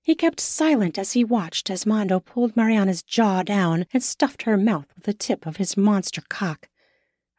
He 0.00 0.14
kept 0.14 0.38
silent 0.38 0.96
as 0.96 1.14
he 1.14 1.24
watched 1.24 1.70
as 1.70 1.86
Mondo 1.86 2.20
pulled 2.20 2.54
Mariana's 2.54 3.02
jaw 3.02 3.42
down 3.42 3.86
and 3.92 4.00
stuffed 4.00 4.42
her 4.42 4.56
mouth 4.56 4.86
with 4.94 5.06
the 5.06 5.12
tip 5.12 5.44
of 5.44 5.56
his 5.56 5.76
monster 5.76 6.22
cock. 6.28 6.69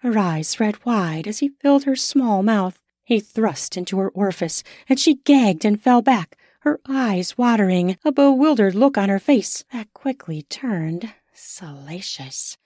Her 0.01 0.17
eyes 0.17 0.59
read 0.59 0.83
wide 0.83 1.27
as 1.27 1.39
he 1.39 1.49
filled 1.49 1.83
her 1.83 1.95
small 1.95 2.41
mouth. 2.41 2.81
He 3.03 3.19
thrust 3.19 3.77
into 3.77 3.99
her 3.99 4.09
orifice, 4.09 4.63
and 4.89 4.99
she 4.99 5.15
gagged 5.15 5.63
and 5.63 5.79
fell 5.81 6.01
back, 6.01 6.37
her 6.61 6.79
eyes 6.87 7.37
watering, 7.37 7.97
a 8.03 8.11
bewildered 8.11 8.73
look 8.73 8.97
on 8.97 9.09
her 9.09 9.19
face 9.19 9.63
that 9.71 9.93
quickly 9.93 10.41
turned 10.43 11.13
salacious. 11.33 12.57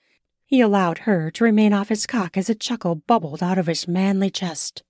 He 0.46 0.62
allowed 0.62 0.98
her 0.98 1.30
to 1.32 1.44
remain 1.44 1.74
off 1.74 1.90
his 1.90 2.06
cock 2.06 2.38
as 2.38 2.48
a 2.48 2.54
chuckle 2.54 2.94
bubbled 2.94 3.42
out 3.42 3.58
of 3.58 3.66
his 3.66 3.86
manly 3.86 4.30
chest. 4.30 4.82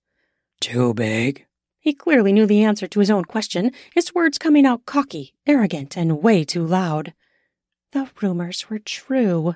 Too 0.60 0.94
big? 0.94 1.46
He 1.80 1.94
clearly 1.94 2.32
knew 2.32 2.46
the 2.46 2.62
answer 2.62 2.86
to 2.86 3.00
his 3.00 3.10
own 3.10 3.24
question, 3.24 3.72
his 3.94 4.14
words 4.14 4.38
coming 4.38 4.66
out 4.66 4.86
cocky, 4.86 5.34
arrogant, 5.46 5.96
and 5.96 6.22
way 6.22 6.44
too 6.44 6.64
loud. 6.64 7.12
The 7.90 8.08
rumors 8.20 8.70
were 8.70 8.78
true. 8.78 9.54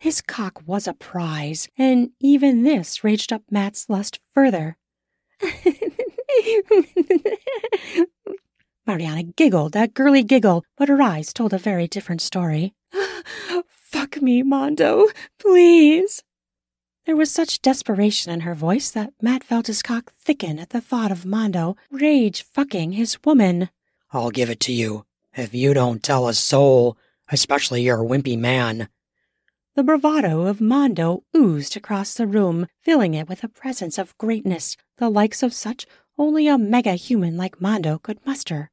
His 0.00 0.22
cock 0.22 0.62
was 0.64 0.88
a 0.88 0.94
prize, 0.94 1.68
and 1.76 2.12
even 2.20 2.62
this 2.62 3.04
raged 3.04 3.34
up 3.34 3.42
Matt's 3.50 3.90
lust 3.90 4.18
further. 4.32 4.78
Mariana 8.86 9.24
giggled, 9.24 9.72
that 9.72 9.92
girly 9.92 10.22
giggle, 10.22 10.64
but 10.78 10.88
her 10.88 11.02
eyes 11.02 11.34
told 11.34 11.52
a 11.52 11.58
very 11.58 11.86
different 11.86 12.22
story. 12.22 12.72
Fuck 13.68 14.22
me, 14.22 14.42
Mondo, 14.42 15.08
please. 15.38 16.22
There 17.04 17.14
was 17.14 17.30
such 17.30 17.60
desperation 17.60 18.32
in 18.32 18.40
her 18.40 18.54
voice 18.54 18.90
that 18.92 19.12
Matt 19.20 19.44
felt 19.44 19.66
his 19.66 19.82
cock 19.82 20.14
thicken 20.18 20.58
at 20.58 20.70
the 20.70 20.80
thought 20.80 21.12
of 21.12 21.26
Mondo 21.26 21.76
rage 21.90 22.42
fucking 22.42 22.92
his 22.92 23.18
woman. 23.22 23.68
I'll 24.12 24.30
give 24.30 24.48
it 24.48 24.60
to 24.60 24.72
you 24.72 25.04
if 25.36 25.52
you 25.52 25.74
don't 25.74 26.02
tell 26.02 26.26
a 26.26 26.32
soul, 26.32 26.96
especially 27.30 27.82
your 27.82 27.98
wimpy 27.98 28.38
man. 28.38 28.88
The 29.80 29.84
bravado 29.84 30.42
of 30.42 30.60
Mondo 30.60 31.24
oozed 31.34 31.74
across 31.74 32.12
the 32.12 32.26
room, 32.26 32.66
filling 32.82 33.14
it 33.14 33.30
with 33.30 33.42
a 33.42 33.48
presence 33.48 33.96
of 33.96 34.14
greatness, 34.18 34.76
the 34.98 35.08
likes 35.08 35.42
of 35.42 35.54
such 35.54 35.86
only 36.18 36.48
a 36.48 36.58
mega 36.58 36.96
human 36.96 37.38
like 37.38 37.62
Mondo 37.62 37.96
could 37.96 38.18
muster. 38.26 38.70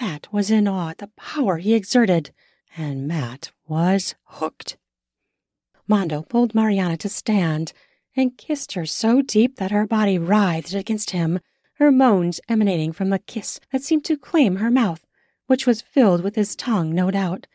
Matt 0.00 0.32
was 0.32 0.50
in 0.50 0.66
awe 0.66 0.88
at 0.88 0.96
the 0.96 1.08
power 1.08 1.58
he 1.58 1.74
exerted 1.74 2.30
and 2.74 3.06
Matt 3.06 3.52
was 3.68 4.14
hooked. 4.24 4.78
Mondo 5.86 6.22
pulled 6.22 6.54
Mariana 6.54 6.96
to 6.96 7.10
stand 7.10 7.74
and 8.16 8.38
kissed 8.38 8.72
her 8.72 8.86
so 8.86 9.20
deep 9.20 9.56
that 9.56 9.72
her 9.72 9.86
body 9.86 10.16
writhed 10.16 10.72
against 10.72 11.10
him, 11.10 11.40
her 11.74 11.92
moans 11.92 12.40
emanating 12.48 12.92
from 12.92 13.10
the 13.10 13.18
kiss 13.18 13.60
that 13.72 13.82
seemed 13.82 14.06
to 14.06 14.16
claim 14.16 14.56
her 14.56 14.70
mouth, 14.70 15.06
which 15.48 15.66
was 15.66 15.82
filled 15.82 16.22
with 16.22 16.34
his 16.34 16.56
tongue, 16.56 16.94
no 16.94 17.10
doubt. 17.10 17.46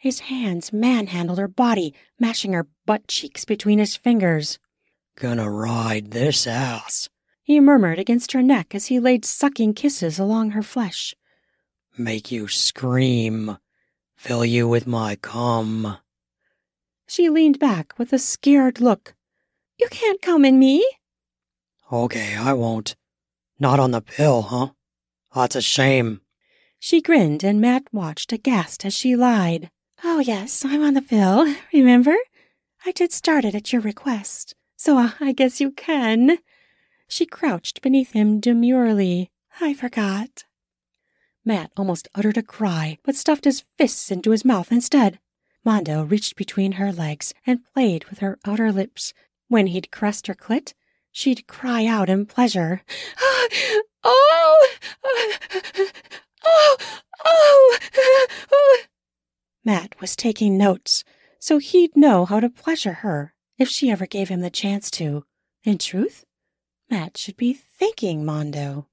His 0.00 0.20
hands 0.20 0.72
manhandled 0.72 1.38
her 1.38 1.46
body, 1.46 1.94
mashing 2.18 2.54
her 2.54 2.66
butt 2.86 3.06
cheeks 3.06 3.44
between 3.44 3.78
his 3.78 3.96
fingers. 3.96 4.58
Gonna 5.14 5.50
ride 5.50 6.12
this 6.12 6.46
ass, 6.46 7.10
he 7.42 7.60
murmured 7.60 7.98
against 7.98 8.32
her 8.32 8.42
neck 8.42 8.74
as 8.74 8.86
he 8.86 8.98
laid 8.98 9.24
sucking 9.26 9.74
kisses 9.74 10.18
along 10.18 10.52
her 10.52 10.62
flesh. 10.62 11.14
Make 11.98 12.32
you 12.32 12.48
scream 12.48 13.58
fill 14.20 14.44
you 14.44 14.68
with 14.68 14.86
my 14.86 15.16
cum. 15.16 15.96
She 17.06 17.30
leaned 17.30 17.58
back 17.58 17.98
with 17.98 18.12
a 18.12 18.18
scared 18.18 18.78
look. 18.78 19.14
You 19.78 19.88
can't 19.88 20.20
come 20.20 20.44
in 20.44 20.58
me. 20.58 20.86
Okay, 21.90 22.36
I 22.36 22.52
won't. 22.52 22.96
Not 23.58 23.80
on 23.80 23.92
the 23.92 24.02
pill, 24.02 24.42
huh? 24.42 24.68
That's 25.34 25.56
a 25.56 25.62
shame. 25.62 26.20
She 26.78 27.00
grinned, 27.00 27.42
and 27.42 27.62
Matt 27.62 27.84
watched 27.92 28.30
aghast 28.30 28.84
as 28.84 28.92
she 28.92 29.16
lied. 29.16 29.70
Oh, 30.02 30.18
yes, 30.20 30.64
I'm 30.64 30.82
on 30.82 30.94
the 30.94 31.02
pill, 31.02 31.54
remember? 31.72 32.16
I 32.86 32.92
did 32.92 33.12
start 33.12 33.44
it 33.44 33.54
at 33.54 33.72
your 33.72 33.82
request, 33.82 34.54
so 34.76 34.96
uh, 34.96 35.10
I 35.20 35.32
guess 35.32 35.60
you 35.60 35.70
can. 35.70 36.38
She 37.06 37.26
crouched 37.26 37.82
beneath 37.82 38.12
him 38.12 38.40
demurely. 38.40 39.30
I 39.60 39.74
forgot. 39.74 40.44
Matt 41.44 41.70
almost 41.76 42.08
uttered 42.14 42.38
a 42.38 42.42
cry, 42.42 42.98
but 43.04 43.14
stuffed 43.14 43.44
his 43.44 43.64
fists 43.76 44.10
into 44.10 44.30
his 44.30 44.44
mouth 44.44 44.72
instead. 44.72 45.18
Mondo 45.64 46.02
reached 46.02 46.36
between 46.36 46.72
her 46.72 46.92
legs 46.92 47.34
and 47.46 47.64
played 47.74 48.04
with 48.06 48.20
her 48.20 48.38
outer 48.46 48.72
lips. 48.72 49.12
When 49.48 49.66
he'd 49.66 49.90
caressed 49.90 50.28
her 50.28 50.34
clit, 50.34 50.72
she'd 51.12 51.46
cry 51.46 51.84
out 51.84 52.08
in 52.08 52.24
pleasure. 52.24 52.82
oh! 53.20 53.48
oh! 54.04 54.68
Oh! 56.42 56.76
Oh! 58.52 58.80
Matt 59.64 60.00
was 60.00 60.16
taking 60.16 60.56
notes, 60.56 61.04
so 61.38 61.58
he'd 61.58 61.96
know 61.96 62.24
how 62.24 62.40
to 62.40 62.48
pleasure 62.48 62.94
her 62.94 63.34
if 63.58 63.68
she 63.68 63.90
ever 63.90 64.06
gave 64.06 64.28
him 64.28 64.40
the 64.40 64.50
chance 64.50 64.90
to. 64.92 65.24
In 65.64 65.76
truth, 65.76 66.24
Matt 66.88 67.18
should 67.18 67.36
be 67.36 67.52
thanking 67.52 68.24
Mondo. 68.24 68.86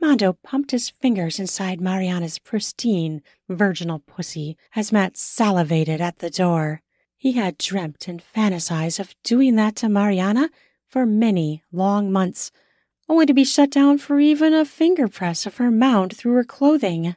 Mondo 0.00 0.32
pumped 0.32 0.72
his 0.72 0.90
fingers 0.90 1.38
inside 1.38 1.80
Mariana's 1.80 2.38
pristine, 2.38 3.22
virginal 3.48 4.00
pussy 4.00 4.56
as 4.76 4.92
Matt 4.92 5.16
salivated 5.16 6.00
at 6.00 6.18
the 6.18 6.28
door. 6.28 6.82
He 7.16 7.32
had 7.32 7.56
dreamt 7.56 8.08
and 8.08 8.22
fantasized 8.22 8.98
of 9.00 9.14
doing 9.22 9.56
that 9.56 9.76
to 9.76 9.88
Mariana 9.88 10.50
for 10.88 11.06
many 11.06 11.62
long 11.72 12.12
months, 12.12 12.50
only 13.08 13.26
to 13.26 13.32
be 13.32 13.44
shut 13.44 13.70
down 13.70 13.98
for 13.98 14.20
even 14.20 14.52
a 14.52 14.64
finger 14.64 15.08
press 15.08 15.46
of 15.46 15.56
her 15.56 15.70
mound 15.70 16.16
through 16.16 16.34
her 16.34 16.44
clothing. 16.44 17.16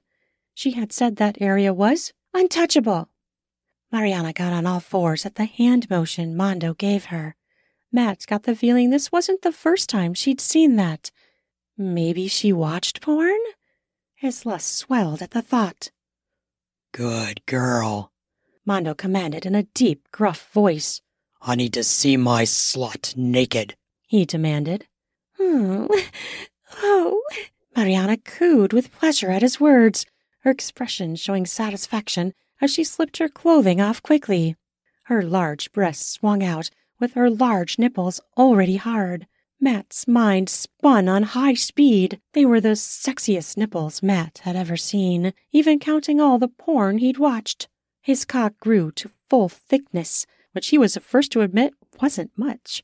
She 0.53 0.71
had 0.71 0.93
said 0.93 1.15
that 1.15 1.41
area 1.41 1.73
was 1.73 2.13
untouchable. 2.35 3.09
Mariana 3.91 4.33
got 4.33 4.53
on 4.53 4.65
all 4.65 4.79
fours 4.79 5.25
at 5.25 5.35
the 5.35 5.45
hand 5.45 5.89
motion 5.89 6.35
Mondo 6.35 6.73
gave 6.73 7.05
her. 7.05 7.35
Matt 7.91 8.25
got 8.27 8.43
the 8.43 8.55
feeling 8.55 8.89
this 8.89 9.11
wasn't 9.11 9.41
the 9.41 9.53
first 9.53 9.89
time 9.89 10.13
she'd 10.13 10.41
seen 10.41 10.75
that. 10.75 11.11
Maybe 11.77 12.27
she 12.27 12.51
watched 12.51 13.01
porn? 13.01 13.39
His 14.15 14.45
lust 14.45 14.75
swelled 14.75 15.21
at 15.21 15.31
the 15.31 15.41
thought. 15.41 15.91
Good 16.91 17.45
girl. 17.45 18.11
Mondo 18.65 18.93
commanded 18.93 19.45
in 19.45 19.55
a 19.55 19.63
deep, 19.63 20.07
gruff 20.11 20.49
voice. 20.51 21.01
I 21.41 21.55
need 21.55 21.73
to 21.73 21.83
see 21.83 22.17
my 22.17 22.43
slut 22.43 23.15
naked, 23.15 23.75
he 24.07 24.25
demanded. 24.25 24.87
Hmm. 25.37 25.87
Oh. 26.83 27.21
Mariana 27.75 28.17
cooed 28.17 28.73
with 28.73 28.91
pleasure 28.91 29.29
at 29.31 29.41
his 29.41 29.61
words, 29.61 30.05
her 30.45 30.51
expression 30.51 31.15
showing 31.15 31.43
satisfaction 31.43 32.31
as 32.61 32.71
she 32.71 32.83
slipped 32.83 33.17
her 33.17 33.27
clothing 33.27 33.81
off 33.81 34.03
quickly. 34.03 34.55
Her 35.05 35.23
large 35.23 35.71
breasts 35.71 36.05
swung 36.11 36.43
out, 36.43 36.69
with 36.99 37.13
her 37.13 37.31
large 37.31 37.79
nipples 37.79 38.21
already 38.37 38.75
hard. 38.75 39.25
Matt's 39.59 40.07
mind 40.07 40.47
spun 40.47 41.09
on 41.09 41.23
high 41.23 41.55
speed. 41.55 42.21
They 42.33 42.45
were 42.45 42.61
the 42.61 42.75
sexiest 42.75 43.57
nipples 43.57 44.03
Matt 44.03 44.41
had 44.43 44.55
ever 44.55 44.77
seen, 44.77 45.33
even 45.51 45.79
counting 45.79 46.21
all 46.21 46.37
the 46.37 46.47
porn 46.47 46.99
he'd 46.99 47.17
watched. 47.17 47.67
His 48.01 48.23
cock 48.23 48.53
grew 48.59 48.91
to 48.91 49.09
full 49.27 49.49
thickness, 49.49 50.27
which 50.51 50.67
he 50.67 50.77
was 50.77 50.93
the 50.93 50.99
first 50.99 51.31
to 51.31 51.41
admit 51.41 51.73
wasn't 51.99 52.31
much. 52.37 52.83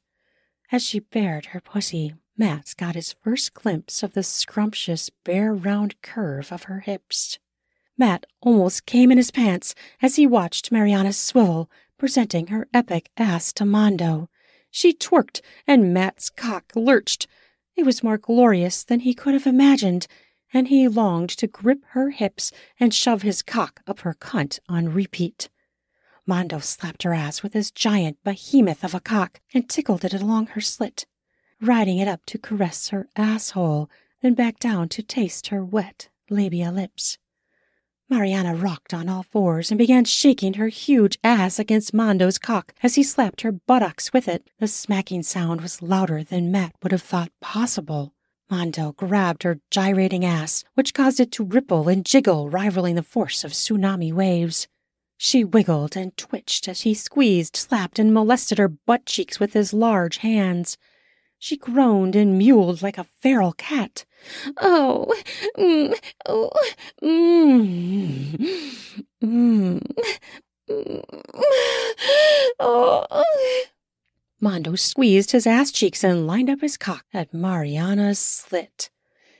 As 0.71 0.83
she 0.83 0.99
bared 0.99 1.47
her 1.47 1.61
pussy, 1.61 2.15
Matt 2.35 2.73
got 2.75 2.95
his 2.95 3.13
first 3.13 3.53
glimpse 3.53 4.01
of 4.01 4.13
the 4.13 4.23
scrumptious, 4.23 5.11
bare, 5.23 5.53
round 5.53 6.01
curve 6.01 6.51
of 6.51 6.63
her 6.63 6.79
hips. 6.79 7.37
Matt 8.01 8.25
almost 8.41 8.87
came 8.87 9.11
in 9.11 9.19
his 9.19 9.29
pants 9.29 9.75
as 10.01 10.15
he 10.15 10.25
watched 10.25 10.71
Mariana 10.71 11.13
swivel, 11.13 11.69
presenting 11.99 12.47
her 12.47 12.67
epic 12.73 13.11
ass 13.15 13.53
to 13.53 13.63
Mondo. 13.63 14.27
She 14.71 14.91
twerked, 14.91 15.39
and 15.67 15.93
Matt's 15.93 16.31
cock 16.31 16.71
lurched. 16.73 17.27
It 17.75 17.85
was 17.85 18.01
more 18.01 18.17
glorious 18.17 18.83
than 18.83 19.01
he 19.01 19.13
could 19.13 19.35
have 19.35 19.45
imagined, 19.45 20.07
and 20.51 20.69
he 20.69 20.87
longed 20.87 21.29
to 21.29 21.45
grip 21.45 21.83
her 21.89 22.09
hips 22.09 22.51
and 22.79 22.91
shove 22.91 23.21
his 23.21 23.43
cock 23.43 23.81
up 23.85 23.99
her 23.99 24.15
cunt 24.15 24.57
on 24.67 24.91
repeat. 24.91 25.49
Mondo 26.25 26.57
slapped 26.57 27.03
her 27.03 27.13
ass 27.13 27.43
with 27.43 27.53
his 27.53 27.69
giant 27.69 28.17
behemoth 28.23 28.83
of 28.83 28.95
a 28.95 28.99
cock 28.99 29.41
and 29.53 29.69
tickled 29.69 30.03
it 30.03 30.15
along 30.15 30.47
her 30.47 30.61
slit, 30.61 31.05
riding 31.61 31.99
it 31.99 32.07
up 32.07 32.25
to 32.25 32.39
caress 32.39 32.87
her 32.87 33.07
asshole, 33.15 33.91
then 34.23 34.33
back 34.33 34.57
down 34.57 34.89
to 34.89 35.03
taste 35.03 35.49
her 35.49 35.63
wet 35.63 36.09
labia 36.31 36.71
lips. 36.71 37.19
Mariana 38.11 38.53
rocked 38.53 38.93
on 38.93 39.07
all 39.07 39.23
fours 39.23 39.71
and 39.71 39.77
began 39.77 40.03
shaking 40.03 40.55
her 40.55 40.67
huge 40.67 41.17
ass 41.23 41.57
against 41.57 41.93
Mondo's 41.93 42.37
cock 42.37 42.73
as 42.83 42.95
he 42.95 43.03
slapped 43.03 43.39
her 43.39 43.53
buttocks 43.53 44.11
with 44.11 44.27
it. 44.27 44.49
The 44.59 44.67
smacking 44.67 45.23
sound 45.23 45.61
was 45.61 45.81
louder 45.81 46.21
than 46.21 46.51
Matt 46.51 46.75
would 46.83 46.91
have 46.91 47.01
thought 47.01 47.31
possible. 47.39 48.13
Mondo 48.49 48.91
grabbed 48.91 49.43
her 49.43 49.61
gyrating 49.71 50.25
ass, 50.25 50.65
which 50.73 50.93
caused 50.93 51.21
it 51.21 51.31
to 51.31 51.45
ripple 51.45 51.87
and 51.87 52.05
jiggle, 52.05 52.49
rivaling 52.49 52.95
the 52.95 53.01
force 53.01 53.45
of 53.45 53.53
tsunami 53.53 54.11
waves. 54.11 54.67
She 55.15 55.45
wiggled 55.45 55.95
and 55.95 56.15
twitched 56.17 56.67
as 56.67 56.81
he 56.81 56.93
squeezed, 56.93 57.55
slapped, 57.55 57.97
and 57.97 58.13
molested 58.13 58.57
her 58.57 58.67
butt 58.67 59.05
cheeks 59.05 59.39
with 59.39 59.53
his 59.53 59.71
large 59.71 60.17
hands. 60.17 60.77
She 61.43 61.57
groaned 61.57 62.15
and 62.15 62.37
mewed 62.37 62.83
like 62.83 62.99
a 62.99 63.03
feral 63.03 63.53
cat. 63.53 64.05
Oh, 64.57 65.11
mm, 65.57 65.91
oh, 66.27 66.51
mm, 67.01 68.37
mm, 69.23 69.81
mm, 70.69 71.03
oh. 72.59 73.25
Mondo 74.39 74.75
squeezed 74.75 75.31
his 75.31 75.47
ass 75.47 75.71
cheeks 75.71 76.03
and 76.03 76.27
lined 76.27 76.47
up 76.47 76.61
his 76.61 76.77
cock 76.77 77.05
at 77.11 77.33
Mariana's 77.33 78.19
slit. 78.19 78.91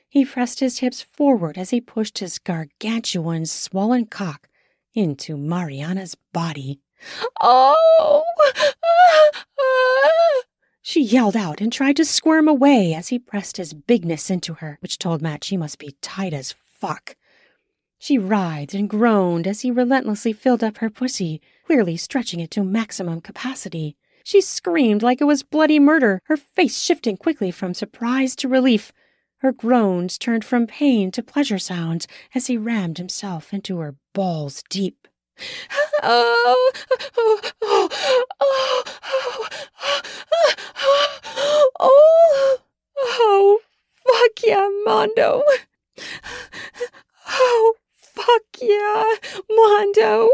He 0.10 0.26
pressed 0.26 0.60
his 0.60 0.80
hips 0.80 1.04
forward 1.04 1.56
as 1.56 1.70
he 1.70 1.80
pushed 1.80 2.18
his 2.18 2.40
gargantuan, 2.40 3.46
swollen 3.46 4.08
cock 4.08 4.50
into 4.96 5.38
Mariana's 5.38 6.16
body. 6.34 6.80
Oh! 7.40 8.24
She 10.82 11.02
yelled 11.02 11.38
out 11.38 11.62
and 11.62 11.72
tried 11.72 11.96
to 11.98 12.06
squirm 12.06 12.48
away 12.48 12.94
as 12.94 13.10
he 13.10 13.20
pressed 13.20 13.58
his 13.58 13.74
bigness 13.74 14.30
into 14.30 14.56
her, 14.56 14.80
which 14.82 14.98
told 14.98 15.22
Matt 15.22 15.44
she 15.44 15.56
must 15.56 15.78
be 15.78 15.96
tight 16.02 16.34
as 16.34 16.56
fuck. 16.80 17.16
She 18.00 18.18
writhed 18.18 18.74
and 18.74 18.90
groaned 18.90 19.46
as 19.46 19.62
he 19.62 19.70
relentlessly 19.70 20.34
filled 20.34 20.64
up 20.64 20.80
her 20.80 20.90
pussy, 20.90 21.40
clearly 21.66 21.98
stretching 21.98 22.40
it 22.40 22.50
to 22.52 22.64
maximum 22.64 23.22
capacity. 23.22 23.96
She 24.24 24.42
screamed 24.42 25.04
like 25.04 25.22
it 25.22 25.26
was 25.26 25.44
bloody 25.44 25.80
murder, 25.80 26.20
her 26.26 26.38
face 26.38 26.82
shifting 26.82 27.16
quickly 27.16 27.52
from 27.52 27.76
surprise 27.76 28.36
to 28.38 28.48
relief. 28.48 28.92
Her 29.38 29.52
groans 29.52 30.18
turned 30.18 30.44
from 30.44 30.66
pain 30.66 31.12
to 31.12 31.22
pleasure 31.22 31.60
sounds 31.60 32.08
as 32.34 32.48
he 32.48 32.58
rammed 32.58 32.98
himself 32.98 33.54
into 33.54 33.78
her 33.78 33.96
balls 34.14 34.64
deep. 34.70 35.08
Oh, 36.04 36.72
oh, 37.18 37.42
oh, 37.62 37.90
oh, 38.40 38.84
oh, 41.30 41.70
oh, 41.80 42.58
oh, 42.98 43.60
fuck 44.06 44.44
yeah, 44.46 44.68
Mondo. 44.86 45.44
Oh, 47.28 47.74
fuck 47.94 48.42
yeah, 48.62 49.06
Mondo. 49.50 50.30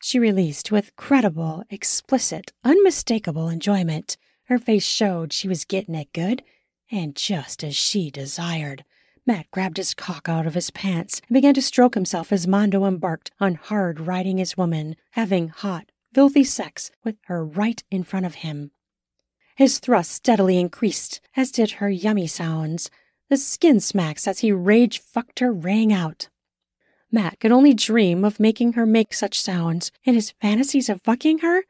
She 0.00 0.18
released 0.18 0.72
with 0.72 0.96
credible, 0.96 1.64
explicit, 1.70 2.52
unmistakable 2.64 3.48
enjoyment. 3.48 4.16
Her 4.44 4.58
face 4.58 4.84
showed 4.84 5.32
she 5.32 5.48
was 5.48 5.64
getting 5.64 5.94
it 5.94 6.12
good, 6.12 6.42
and 6.90 7.14
just 7.14 7.62
as 7.62 7.76
she 7.76 8.10
desired. 8.10 8.84
Matt 9.28 9.50
grabbed 9.50 9.76
his 9.76 9.92
cock 9.92 10.26
out 10.26 10.46
of 10.46 10.54
his 10.54 10.70
pants 10.70 11.20
and 11.28 11.34
began 11.34 11.52
to 11.52 11.60
stroke 11.60 11.92
himself 11.92 12.32
as 12.32 12.46
Mondo 12.46 12.86
embarked 12.86 13.30
on 13.38 13.56
hard 13.56 14.00
riding 14.00 14.38
his 14.38 14.56
woman, 14.56 14.96
having 15.10 15.48
hot, 15.48 15.92
filthy 16.14 16.42
sex 16.42 16.90
with 17.04 17.16
her 17.26 17.44
right 17.44 17.84
in 17.90 18.04
front 18.04 18.24
of 18.24 18.36
him. 18.36 18.70
His 19.54 19.80
thrust 19.80 20.12
steadily 20.12 20.58
increased, 20.58 21.20
as 21.36 21.50
did 21.50 21.72
her 21.72 21.90
yummy 21.90 22.26
sounds. 22.26 22.90
The 23.28 23.36
skin 23.36 23.80
smacks 23.80 24.26
as 24.26 24.38
he 24.38 24.50
rage 24.50 24.98
fucked 24.98 25.40
her 25.40 25.52
rang 25.52 25.92
out. 25.92 26.30
Matt 27.12 27.38
could 27.38 27.52
only 27.52 27.74
dream 27.74 28.24
of 28.24 28.40
making 28.40 28.72
her 28.72 28.86
make 28.86 29.12
such 29.12 29.38
sounds. 29.38 29.92
In 30.04 30.14
his 30.14 30.30
fantasies 30.40 30.88
of 30.88 31.02
fucking 31.02 31.40
her, 31.40 31.64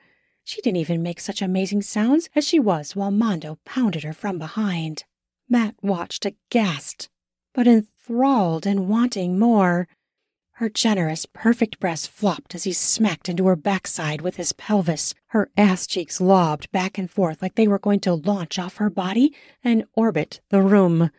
she 0.44 0.60
didn't 0.62 0.76
even 0.76 1.02
make 1.02 1.18
such 1.18 1.42
amazing 1.42 1.82
sounds 1.82 2.30
as 2.36 2.46
she 2.46 2.60
was 2.60 2.94
while 2.94 3.10
Mondo 3.10 3.58
pounded 3.64 4.04
her 4.04 4.12
from 4.12 4.38
behind. 4.38 5.02
Matt 5.48 5.74
watched 5.82 6.24
aghast 6.24 7.08
but 7.54 7.66
enthralled 7.66 8.66
and 8.66 8.88
wanting 8.88 9.38
more. 9.38 9.88
Her 10.52 10.68
generous, 10.68 11.24
perfect 11.24 11.78
breast 11.78 12.10
flopped 12.10 12.54
as 12.54 12.64
he 12.64 12.72
smacked 12.72 13.28
into 13.28 13.46
her 13.46 13.54
backside 13.54 14.20
with 14.20 14.36
his 14.36 14.52
pelvis. 14.52 15.14
Her 15.28 15.50
ass 15.56 15.86
cheeks 15.86 16.20
lobbed 16.20 16.70
back 16.72 16.98
and 16.98 17.08
forth 17.08 17.40
like 17.40 17.54
they 17.54 17.68
were 17.68 17.78
going 17.78 18.00
to 18.00 18.14
launch 18.14 18.58
off 18.58 18.78
her 18.78 18.90
body 18.90 19.32
and 19.62 19.84
orbit 19.94 20.40
the 20.50 20.62
room. 20.62 21.10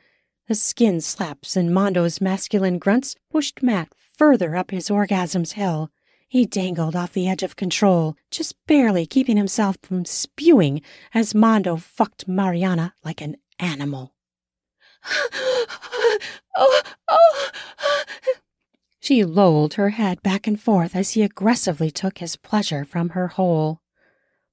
The 0.50 0.56
skin 0.56 1.00
slaps 1.00 1.56
and 1.56 1.74
Mondo's 1.74 2.20
masculine 2.20 2.80
grunts 2.80 3.16
pushed 3.32 3.64
Matt 3.64 3.94
further 3.96 4.58
up 4.58 4.72
his 4.72 4.90
orgasm's 4.90 5.54
hill. 5.54 5.90
He 6.28 6.46
dangled 6.46 6.96
off 6.96 7.14
the 7.14 7.30
edge 7.30 7.42
of 7.42 7.56
control, 7.56 8.18
just 8.30 8.56
barely 8.68 9.06
keeping 9.06 9.38
himself 9.38 9.78
from 9.82 10.06
spewing 10.06 10.82
as 11.14 11.34
Mondo 11.34 11.78
fucked 11.78 12.28
Mariana 12.28 12.94
like 13.04 13.22
an 13.22 13.38
animal. 13.58 14.14
Oh, 16.58 16.82
oh. 17.08 17.50
She 19.00 19.24
lolled 19.24 19.74
her 19.76 19.90
head 19.92 20.22
back 20.22 20.46
and 20.46 20.60
forth 20.60 20.96
as 20.96 21.12
he 21.12 21.24
aggressively 21.24 21.90
took 21.90 22.20
his 22.20 22.36
pleasure 22.36 22.86
from 22.86 23.10
her 23.10 23.30
hole. 23.30 23.82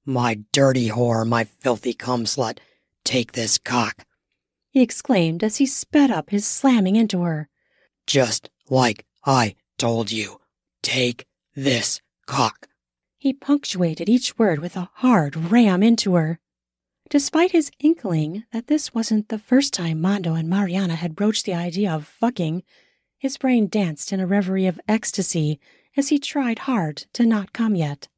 My 0.04 0.40
dirty 0.52 0.88
whore, 0.88 1.26
my 1.26 1.44
filthy 1.44 1.92
cum 1.92 2.24
slut, 2.24 2.59
take 3.04 3.32
this 3.32 3.59
cock, 3.59 4.06
he 4.76 4.82
exclaimed 4.82 5.42
as 5.42 5.56
he 5.56 5.64
sped 5.64 6.11
up 6.11 6.28
his 6.28 6.46
slamming 6.46 6.96
into 6.96 7.22
her. 7.22 7.48
Just 8.06 8.50
like 8.68 9.06
I 9.24 9.54
told 9.78 10.12
you. 10.12 10.38
Take 10.82 11.24
this 11.54 12.02
cock. 12.26 12.68
He 13.16 13.32
punctuated 13.32 14.11
each 14.11 14.38
word 14.38 14.59
with 14.59 14.76
a 14.76 14.90
hard 14.96 15.50
ram 15.50 15.82
into 15.82 16.14
her. 16.16 16.40
Despite 17.09 17.53
his 17.53 17.71
inkling 17.79 18.45
that 18.53 18.66
this 18.66 18.92
wasn't 18.92 19.29
the 19.29 19.38
first 19.38 19.73
time 19.73 20.01
Mondo 20.01 20.35
and 20.35 20.49
Mariana 20.49 20.97
had 20.97 21.14
broached 21.14 21.45
the 21.45 21.55
idea 21.55 21.92
of 21.92 22.07
fucking, 22.07 22.64
his 23.19 23.37
brain 23.37 23.69
danced 23.69 24.12
in 24.12 24.21
a 24.21 24.27
reverie 24.27 24.66
of 24.66 24.81
ecstasy 24.88 25.61
as 25.97 26.09
he 26.09 26.19
tried 26.19 26.61
hard 26.61 27.07
to 27.12 27.25
not 27.25 27.53
come 27.53 27.75
yet. 27.75 28.09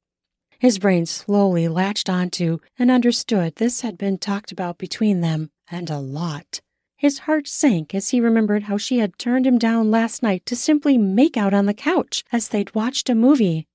His 0.58 0.78
brain 0.78 1.06
slowly 1.06 1.68
latched 1.68 2.08
onto 2.08 2.58
and 2.78 2.90
understood 2.90 3.56
this 3.56 3.82
had 3.82 3.96
been 3.96 4.18
talked 4.18 4.50
about 4.50 4.78
between 4.78 5.20
them, 5.20 5.50
and 5.70 5.88
a 5.90 5.98
lot. 5.98 6.60
His 6.96 7.20
heart 7.20 7.46
sank 7.46 7.94
as 7.94 8.08
he 8.08 8.20
remembered 8.20 8.64
how 8.64 8.76
she 8.76 8.98
had 8.98 9.18
turned 9.18 9.46
him 9.46 9.58
down 9.58 9.90
last 9.90 10.20
night 10.20 10.44
to 10.46 10.56
simply 10.56 10.98
make 10.98 11.36
out 11.36 11.54
on 11.54 11.66
the 11.66 11.74
couch 11.74 12.24
as 12.32 12.48
they'd 12.48 12.74
watched 12.74 13.08
a 13.08 13.14
movie. 13.14 13.68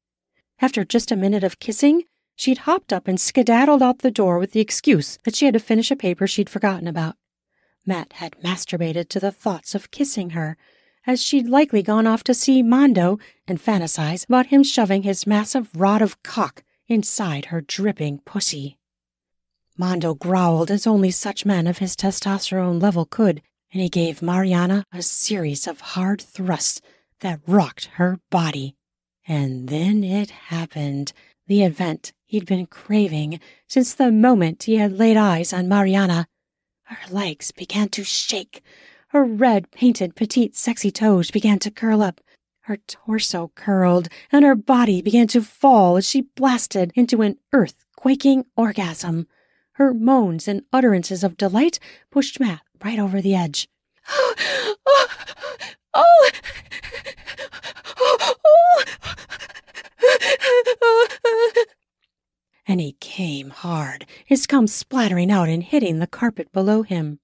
After 0.60 0.84
just 0.84 1.12
a 1.12 1.16
minute 1.16 1.44
of 1.44 1.60
kissing, 1.60 2.04
She'd 2.36 2.60
hopped 2.60 2.92
up 2.92 3.08
and 3.08 3.20
skedaddled 3.20 3.82
out 3.82 4.00
the 4.00 4.12
door 4.12 4.40
with 4.40 4.52
the 4.52 4.60
excuse 4.60 5.18
that 5.24 5.36
she 5.36 5.46
had 5.46 5.54
to 5.54 5.60
finish 5.60 5.92
a 5.92 5.96
paper 5.96 6.28
she'd 6.28 6.50
forgotten 6.50 6.88
about. 6.88 7.16
Matt 7.86 8.14
had 8.14 8.42
masturbated 8.42 9.10
to 9.10 9.20
the 9.20 9.32
thoughts 9.32 9.76
of 9.76 9.92
kissing 9.92 10.32
her, 10.32 10.58
as 11.06 11.22
she'd 11.22 11.48
likely 11.48 11.84
gone 11.84 12.08
off 12.08 12.24
to 12.24 12.34
see 12.34 12.64
Mondo 12.64 13.20
and 13.48 13.62
fantasize 13.62 14.26
about 14.26 14.48
him 14.48 14.64
shoving 14.64 15.04
his 15.04 15.28
massive 15.28 15.70
rod 15.76 16.02
of 16.02 16.22
cock 16.24 16.64
inside 16.88 17.46
her 17.46 17.62
dripping 17.62 18.20
pussy. 18.20 18.78
Mondo 19.78 20.14
growled 20.14 20.72
as 20.72 20.88
only 20.88 21.12
such 21.12 21.46
men 21.46 21.68
of 21.68 21.80
his 21.80 21.96
testosterone 21.96 22.82
level 22.82 23.06
could, 23.06 23.42
and 23.72 23.82
he 23.82 23.90
gave 23.90 24.22
Mariana 24.22 24.86
a 24.94 25.02
series 25.02 25.68
of 25.68 25.82
hard 25.82 26.22
thrusts 26.22 26.80
that 27.20 27.42
rocked 27.48 27.86
her 27.96 28.20
body. 28.30 28.76
And 29.28 29.68
then 29.68 30.04
it 30.04 30.30
happened 30.30 31.12
the 31.48 31.64
event 31.64 32.14
he'd 32.34 32.48
been 32.48 32.66
craving 32.66 33.40
since 33.68 33.94
the 33.94 34.12
moment 34.12 34.64
he 34.64 34.78
had 34.78 34.98
laid 34.98 35.16
eyes 35.16 35.54
on 35.54 35.70
Mariana. 35.70 36.26
Her 36.86 36.98
legs 37.12 37.52
began 37.52 37.90
to 37.90 38.04
shake. 38.04 38.64
Her 39.10 39.24
red 39.24 39.70
painted 39.70 40.16
petite 40.16 40.56
sexy 40.56 40.90
toes 40.90 41.30
began 41.30 41.60
to 41.60 41.70
curl 41.70 42.02
up. 42.02 42.20
Her 42.62 42.78
torso 42.88 43.52
curled, 43.54 44.08
and 44.32 44.44
her 44.44 44.56
body 44.56 45.00
began 45.00 45.28
to 45.28 45.44
fall 45.44 45.96
as 45.96 46.10
she 46.10 46.22
blasted 46.36 46.92
into 46.96 47.22
an 47.22 47.38
earth 47.54 47.86
quaking 47.96 48.46
orgasm. 48.58 49.28
Her 49.74 49.94
moans 49.94 50.48
and 50.48 50.64
utterances 50.74 51.24
of 51.24 51.38
delight 51.38 51.78
pushed 52.10 52.40
Matt 52.40 52.62
right 52.84 52.98
over 52.98 53.22
the 53.22 53.36
edge. 53.36 53.68
oh, 54.10 54.34
oh, 54.40 54.76
oh, 54.88 55.08
oh. 55.94 56.30
And 62.68 62.80
he 62.80 62.94
came 63.00 63.50
hard, 63.50 64.06
his 64.26 64.48
cum 64.48 64.68
splattering 64.68 65.32
out 65.32 65.50
and 65.50 65.64
hitting 65.64 66.00
the 66.00 66.08
carpet 66.08 66.52
below 66.52 66.84
him. 66.84 67.20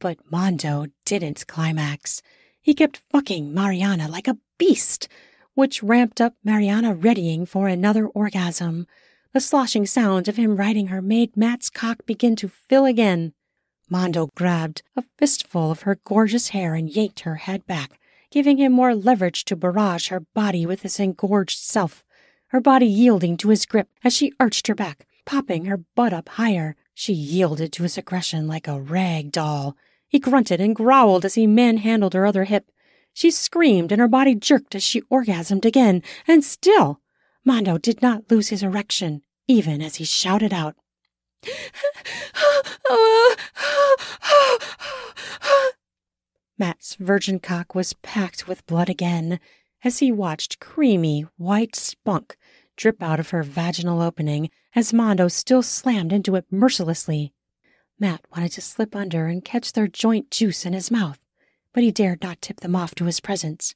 But 0.00 0.18
Mondo 0.30 0.86
didn't 1.04 1.46
climax. 1.46 2.22
He 2.60 2.74
kept 2.74 3.02
fucking 3.10 3.52
Mariana 3.52 4.08
like 4.08 4.28
a 4.28 4.38
beast, 4.58 5.08
which 5.54 5.82
ramped 5.82 6.20
up 6.20 6.34
Mariana 6.44 6.94
readying 6.94 7.46
for 7.46 7.68
another 7.68 8.06
orgasm. 8.06 8.86
The 9.32 9.40
sloshing 9.40 9.86
sound 9.86 10.28
of 10.28 10.36
him 10.36 10.56
riding 10.56 10.86
her 10.86 11.02
made 11.02 11.36
Matt's 11.36 11.68
cock 11.68 12.06
begin 12.06 12.36
to 12.36 12.48
fill 12.48 12.84
again. 12.84 13.32
Mondo 13.90 14.30
grabbed 14.36 14.82
a 14.96 15.04
fistful 15.16 15.70
of 15.70 15.82
her 15.82 15.98
gorgeous 16.04 16.48
hair 16.48 16.74
and 16.74 16.88
yanked 16.88 17.20
her 17.20 17.36
head 17.36 17.66
back, 17.66 17.98
giving 18.30 18.58
him 18.58 18.72
more 18.72 18.94
leverage 18.94 19.44
to 19.46 19.56
barrage 19.56 20.08
her 20.08 20.20
body 20.20 20.66
with 20.66 20.82
his 20.82 21.00
engorged 21.00 21.58
self, 21.58 22.04
her 22.48 22.60
body 22.60 22.86
yielding 22.86 23.36
to 23.38 23.50
his 23.50 23.66
grip 23.66 23.88
as 24.02 24.12
she 24.12 24.32
arched 24.40 24.66
her 24.66 24.74
back, 24.74 25.06
popping 25.24 25.66
her 25.66 25.84
butt 25.94 26.12
up 26.12 26.28
higher. 26.30 26.76
She 26.94 27.12
yielded 27.12 27.72
to 27.74 27.82
his 27.82 27.98
aggression 27.98 28.46
like 28.46 28.66
a 28.66 28.80
rag 28.80 29.32
doll. 29.32 29.76
He 30.08 30.18
grunted 30.18 30.60
and 30.60 30.74
growled 30.74 31.24
as 31.24 31.34
he 31.34 31.46
manhandled 31.46 32.14
her 32.14 32.26
other 32.26 32.44
hip. 32.44 32.70
She 33.12 33.30
screamed 33.30 33.92
and 33.92 34.00
her 34.00 34.08
body 34.08 34.34
jerked 34.34 34.74
as 34.74 34.82
she 34.82 35.02
orgasmed 35.02 35.64
again, 35.64 36.02
and 36.26 36.44
still 36.44 37.00
Mondo 37.44 37.78
did 37.78 38.02
not 38.02 38.30
lose 38.30 38.48
his 38.48 38.62
erection, 38.62 39.22
even 39.46 39.82
as 39.82 39.96
he 39.96 40.04
shouted 40.04 40.52
out. 40.52 40.76
Matt's 46.58 46.96
virgin 46.96 47.38
cock 47.38 47.74
was 47.74 47.94
packed 47.94 48.48
with 48.48 48.66
blood 48.66 48.88
again 48.88 49.38
as 49.84 49.98
he 49.98 50.10
watched 50.10 50.60
creamy 50.60 51.26
white 51.36 51.76
spunk 51.76 52.37
drip 52.78 53.02
out 53.02 53.20
of 53.20 53.30
her 53.30 53.42
vaginal 53.42 54.00
opening 54.00 54.48
as 54.74 54.94
Mondo 54.94 55.28
still 55.28 55.62
slammed 55.62 56.12
into 56.12 56.36
it 56.36 56.46
mercilessly. 56.50 57.34
Matt 57.98 58.24
wanted 58.34 58.52
to 58.52 58.60
slip 58.62 58.94
under 58.94 59.26
and 59.26 59.44
catch 59.44 59.72
their 59.72 59.88
joint 59.88 60.30
juice 60.30 60.64
in 60.64 60.72
his 60.72 60.90
mouth, 60.90 61.18
but 61.74 61.82
he 61.82 61.90
dared 61.90 62.22
not 62.22 62.40
tip 62.40 62.60
them 62.60 62.76
off 62.76 62.94
to 62.94 63.04
his 63.04 63.20
presence. 63.20 63.74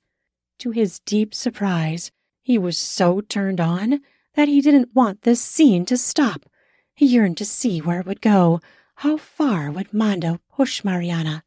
To 0.61 0.71
his 0.71 1.01
deep 1.01 1.35
surprise, 1.35 2.13
he 2.41 2.57
was 2.57 2.79
so 2.79 3.21
turned 3.21 3.61
on 3.61 4.01
that 4.35 4.49
he 4.49 4.61
didn't 4.61 4.95
want 4.95 5.23
this 5.23 5.43
scene 5.43 5.85
to 5.87 5.97
stop. 5.97 6.47
He 6.95 7.07
yearned 7.07 7.37
to 7.39 7.45
see 7.45 7.81
where 7.81 8.01
it 8.01 8.07
would 8.07 8.21
go. 8.21 8.61
How 8.97 9.17
far 9.17 9.71
would 9.71 9.93
Mondo 9.93 10.39
push 10.55 10.85
Mariana? 10.85 11.43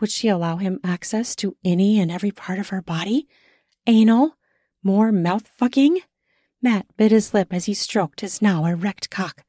Would 0.00 0.10
she 0.10 0.28
allow 0.28 0.56
him 0.56 0.80
access 0.84 1.34
to 1.36 1.56
any 1.64 1.98
and 1.98 2.10
every 2.10 2.30
part 2.30 2.58
of 2.58 2.68
her 2.68 2.82
body? 2.82 3.26
Anal? 3.86 4.36
More 4.82 5.10
mouth 5.10 5.48
fucking? 5.48 6.00
Matt 6.62 6.86
bit 6.96 7.10
his 7.10 7.32
lip 7.32 7.48
as 7.52 7.64
he 7.64 7.74
stroked 7.74 8.20
his 8.20 8.42
now 8.42 8.66
erect 8.66 9.08
cock. 9.10 9.44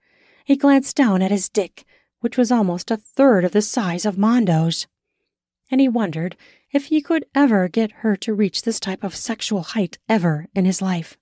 He 0.45 0.55
glanced 0.55 0.95
down 0.95 1.21
at 1.21 1.31
his 1.31 1.49
dick, 1.49 1.83
which 2.21 2.37
was 2.37 2.51
almost 2.51 2.91
a 2.91 2.97
third 2.97 3.43
of 3.43 3.51
the 3.51 3.61
size 3.61 4.05
of 4.05 4.17
Mondo's. 4.17 4.87
And 5.69 5.81
he 5.81 5.87
wondered 5.87 6.37
if 6.71 6.85
he 6.85 7.01
could 7.01 7.25
ever 7.35 7.67
get 7.67 7.91
her 8.03 8.15
to 8.17 8.33
reach 8.33 8.61
this 8.61 8.79
type 8.79 9.03
of 9.03 9.15
sexual 9.15 9.63
height 9.63 9.97
ever 10.07 10.47
in 10.55 10.65
his 10.65 10.81
life. 10.81 11.17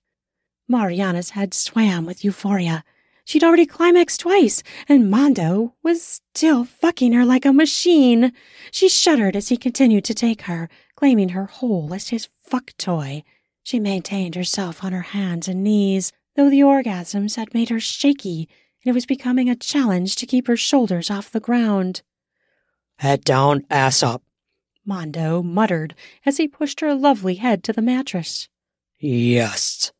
Mariana's 0.68 1.30
head 1.30 1.52
swam 1.52 2.06
with 2.06 2.24
euphoria. 2.24 2.84
She'd 3.24 3.44
already 3.44 3.66
climaxed 3.66 4.20
twice, 4.20 4.62
and 4.88 5.10
Mondo 5.10 5.74
was 5.82 6.22
still 6.34 6.64
fucking 6.64 7.12
her 7.12 7.24
like 7.24 7.44
a 7.44 7.52
machine. 7.52 8.32
She 8.70 8.88
shuddered 8.88 9.34
as 9.34 9.48
he 9.48 9.56
continued 9.56 10.04
to 10.04 10.14
take 10.14 10.42
her, 10.42 10.68
claiming 10.94 11.30
her 11.30 11.46
whole 11.46 11.92
as 11.92 12.08
his 12.08 12.28
fuck 12.44 12.72
toy. 12.78 13.24
She 13.62 13.78
maintained 13.78 14.34
herself 14.34 14.82
on 14.82 14.92
her 14.92 15.02
hands 15.02 15.48
and 15.48 15.62
knees, 15.62 16.12
though 16.36 16.50
the 16.50 16.60
orgasms 16.60 17.36
had 17.36 17.54
made 17.54 17.68
her 17.68 17.80
shaky, 17.80 18.48
and 18.82 18.90
it 18.90 18.94
was 18.94 19.06
becoming 19.06 19.48
a 19.50 19.56
challenge 19.56 20.16
to 20.16 20.26
keep 20.26 20.46
her 20.46 20.56
shoulders 20.56 21.10
off 21.10 21.30
the 21.30 21.40
ground. 21.40 22.02
Head 22.96 23.24
down, 23.24 23.64
ass 23.70 24.02
up, 24.02 24.22
Mondo 24.84 25.42
muttered 25.42 25.94
as 26.24 26.38
he 26.38 26.48
pushed 26.48 26.80
her 26.80 26.94
lovely 26.94 27.36
head 27.36 27.62
to 27.64 27.72
the 27.72 27.82
mattress. 27.82 28.48
Yes, 28.98 29.92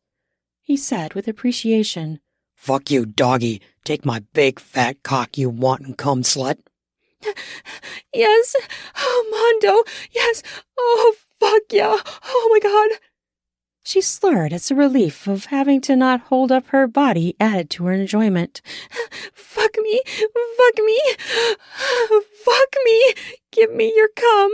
he 0.61 0.75
said 0.77 1.13
with 1.13 1.27
appreciation. 1.27 2.19
Fuck 2.55 2.91
you, 2.91 3.05
doggy. 3.05 3.61
Take 3.83 4.05
my 4.05 4.19
big 4.33 4.59
fat 4.59 5.01
cock, 5.01 5.37
you 5.37 5.49
wanton 5.49 5.95
cum 5.95 6.21
slut. 6.21 6.59
yes. 8.13 8.55
Oh, 8.95 9.59
Mondo. 9.61 9.83
Yes. 10.11 10.43
Oh, 10.77 11.15
fuck 11.39 11.63
yeah. 11.71 11.97
Oh 12.25 12.49
my 12.51 12.59
god. 12.59 12.99
She 13.83 14.01
slurred 14.01 14.53
as 14.53 14.67
the 14.67 14.75
relief 14.75 15.27
of 15.27 15.45
having 15.45 15.81
to 15.81 15.95
not 15.95 16.21
hold 16.21 16.51
up 16.51 16.67
her 16.67 16.87
body 16.87 17.35
added 17.39 17.69
to 17.71 17.85
her 17.85 17.93
enjoyment. 17.93 18.61
Fuck 19.33 19.75
me. 19.81 20.01
Fuck 20.05 20.85
me. 20.85 21.01
Fuck 22.45 22.75
me. 22.85 23.13
Give 23.51 23.73
me 23.73 23.93
your 23.95 24.09
cum. 24.09 24.51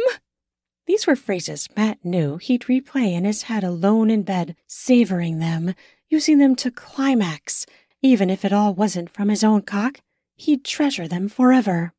These 0.86 1.06
were 1.06 1.18
phrases 1.18 1.68
Matt 1.76 2.04
knew 2.06 2.38
he'd 2.38 2.62
replay 2.64 3.14
in 3.14 3.26
his 3.26 3.44
head 3.44 3.64
alone 3.64 4.10
in 4.10 4.24
bed, 4.24 4.56
savoring 4.68 5.40
them, 5.40 5.76
using 6.10 6.38
them 6.38 6.56
to 6.56 6.72
climax 6.72 7.66
even 8.02 8.30
if 8.30 8.46
it 8.46 8.54
all 8.54 8.74
wasn't 8.74 9.10
from 9.10 9.30
his 9.30 9.44
own 9.44 9.62
cock, 9.62 10.00
he'd 10.36 10.64
treasure 10.64 11.08
them 11.08 11.28
forever. 11.28 11.94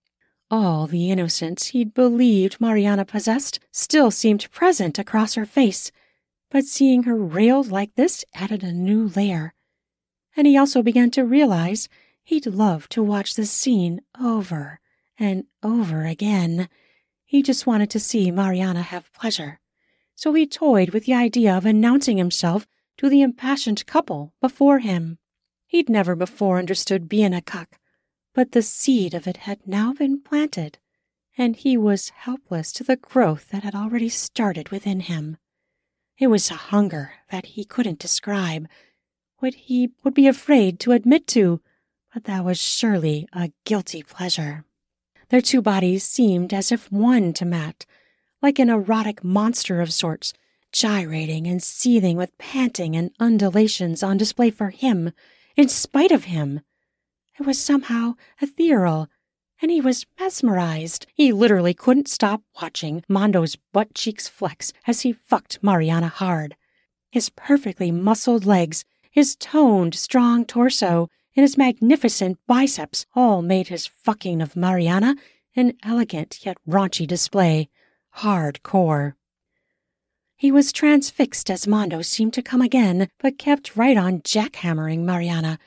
All 0.51 0.87
the 0.87 1.11
innocence 1.11 1.69
he'd 1.69 1.93
believed 1.93 2.61
Mariana 2.61 3.05
possessed 3.05 3.59
still 3.73 4.11
seemed 4.11 4.51
present 4.51 4.99
across 4.99 5.35
her 5.35 5.45
face, 5.45 5.91
but 6.51 6.65
seeing 6.65 7.03
her 7.03 7.17
railed 7.17 7.71
like 7.71 7.95
this 7.95 8.25
added 8.35 8.63
a 8.63 8.73
new 8.73 9.09
layer. 9.09 9.55
And 10.37 10.47
he 10.47 10.57
also 10.57 10.83
began 10.83 11.11
to 11.13 11.25
realize 11.25 11.89
he'd 12.23 12.47
love 12.47 12.89
to 12.91 13.03
watch 13.03 13.35
this 13.35 13.51
scene 13.51 14.01
over 14.21 14.81
and 15.19 15.45
over 15.63 16.05
again. 16.05 16.69
He 17.25 17.43
just 17.43 17.67
wanted 17.67 17.91
to 17.91 18.01
see 18.01 18.31
Mariana 18.31 18.83
have 18.83 19.13
pleasure. 19.13 19.61
So 20.15 20.33
he 20.33 20.47
toyed 20.47 20.91
with 20.91 21.05
the 21.05 21.15
idea 21.15 21.57
of 21.57 21.67
announcing 21.67 22.19
himself 22.19 22.67
to 22.97 23.09
the 23.09 23.23
impassioned 23.23 23.87
couple 23.87 24.35
before 24.41 24.81
him. 24.81 25.19
He'd 25.67 25.89
never 25.89 26.17
before 26.17 26.59
understood 26.59 27.09
being 27.09 27.35
a 27.35 27.43
cuck, 27.43 27.79
but 28.35 28.53
the 28.53 28.63
seed 28.63 29.15
of 29.15 29.27
it 29.27 29.39
had 29.39 29.67
now 29.67 29.93
been 29.93 30.21
planted, 30.21 30.79
and 31.37 31.55
he 31.55 31.77
was 31.77 32.09
helpless 32.09 32.73
to 32.73 32.85
the 32.85 32.97
growth 32.97 33.51
that 33.51 33.65
had 33.65 33.75
already 33.75 34.09
started 34.09 34.71
within 34.71 35.01
him. 35.01 35.37
It 36.19 36.27
was 36.27 36.51
a 36.51 36.55
hunger 36.55 37.13
that 37.31 37.47
he 37.47 37.65
couldn't 37.65 38.01
describe, 38.01 38.67
what 39.39 39.55
he 39.55 39.91
would 40.03 40.15
be 40.15 40.27
afraid 40.27 40.81
to 40.81 40.93
admit 40.93 41.29
to, 41.29 41.61
but 42.13 42.25
that 42.25 42.45
was 42.45 42.61
surely 42.61 43.29
a 43.33 43.53
guilty 43.65 44.03
pleasure. 44.03 44.65
Their 45.29 45.41
two 45.41 45.63
bodies 45.63 46.03
seemed 46.03 46.53
as 46.53 46.73
if 46.73 46.91
one 46.91 47.33
to 47.35 47.45
Matt, 47.45 47.87
like 48.43 48.59
an 48.59 48.69
erotic 48.69 49.23
monster 49.23 49.81
of 49.81 49.93
sorts, 49.93 50.33
gyrating 50.73 51.47
and 51.47 51.63
seething 51.63 52.17
with 52.17 52.37
panting 52.37 52.97
and 52.97 53.13
undulations 53.21 54.03
on 54.03 54.17
display 54.17 54.51
for 54.51 54.71
him 54.71 55.13
in 55.57 55.69
spite 55.69 56.11
of 56.11 56.25
him. 56.25 56.61
It 57.39 57.47
was 57.47 57.61
somehow 57.61 58.15
ethereal, 58.41 59.09
and 59.61 59.71
he 59.71 59.81
was 59.81 60.07
mesmerized. 60.19 61.07
He 61.15 61.33
literally 61.33 61.75
couldn't 61.75 62.09
stop 62.09 62.43
watching 62.61 63.05
Mondo's 63.09 63.57
butt 63.73 63.95
cheeks 63.95 64.29
flex 64.29 64.73
as 64.87 65.03
he 65.03 65.13
fucked 65.13 65.63
Mariana 65.63 66.09
hard. 66.09 66.57
His 67.11 67.31
perfectly 67.31 67.91
muscled 67.91 68.47
legs, 68.47 68.85
his 69.11 69.37
toned, 69.37 69.95
strong 69.95 70.45
torso, 70.45 71.09
and 71.35 71.43
his 71.43 71.57
magnificent 71.57 72.39
biceps 72.47 73.07
all 73.15 73.43
made 73.43 73.69
his 73.69 73.87
fucking 73.87 74.41
of 74.43 74.57
Mariana 74.57 75.17
an 75.57 75.75
elegant 75.83 76.45
yet 76.45 76.57
raunchy 76.69 77.07
display. 77.07 77.69
Hardcore. 78.19 79.15
He 80.37 80.53
was 80.53 80.73
transfixed 80.73 81.51
as 81.51 81.67
Mondo 81.67 82.01
seemed 82.03 82.33
to 82.35 82.43
come 82.43 82.63
again, 82.63 83.09
but 83.19 83.39
kept 83.39 83.77
right 83.77 83.97
on 83.97 84.21
jackhammering 84.21 85.01
Mariana, 85.01 85.59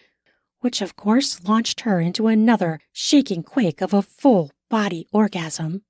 which 0.62 0.82
of 0.82 0.96
course 0.96 1.44
launched 1.44 1.82
her 1.82 2.00
into 2.00 2.28
another 2.28 2.80
shaking 2.94 3.44
quake 3.44 3.82
of 3.82 3.94
a 3.94 4.02
full 4.02 4.52
body 4.70 5.08
orgasm. 5.12 5.84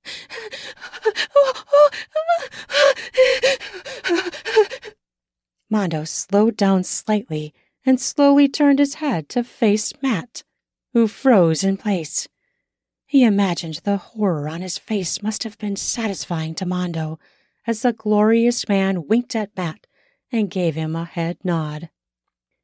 Mondo 5.70 6.04
slowed 6.04 6.56
down 6.56 6.84
slightly 6.84 7.54
and 7.86 8.00
slowly 8.00 8.48
turned 8.48 8.78
his 8.78 8.94
head 8.94 9.28
to 9.30 9.42
face 9.42 9.92
Matt, 10.02 10.42
who 10.92 11.08
froze 11.08 11.64
in 11.64 11.76
place. 11.78 12.28
He 13.06 13.24
imagined 13.24 13.80
the 13.84 13.96
horror 13.96 14.48
on 14.48 14.62
his 14.62 14.78
face 14.78 15.22
must 15.22 15.44
have 15.44 15.58
been 15.58 15.76
satisfying 15.76 16.54
to 16.56 16.66
Mondo 16.66 17.18
as 17.66 17.82
the 17.82 17.92
glorious 17.92 18.68
man 18.68 19.06
winked 19.06 19.34
at 19.36 19.56
Matt 19.56 19.86
and 20.30 20.50
gave 20.50 20.74
him 20.74 20.96
a 20.96 21.04
head 21.04 21.38
nod. 21.44 21.90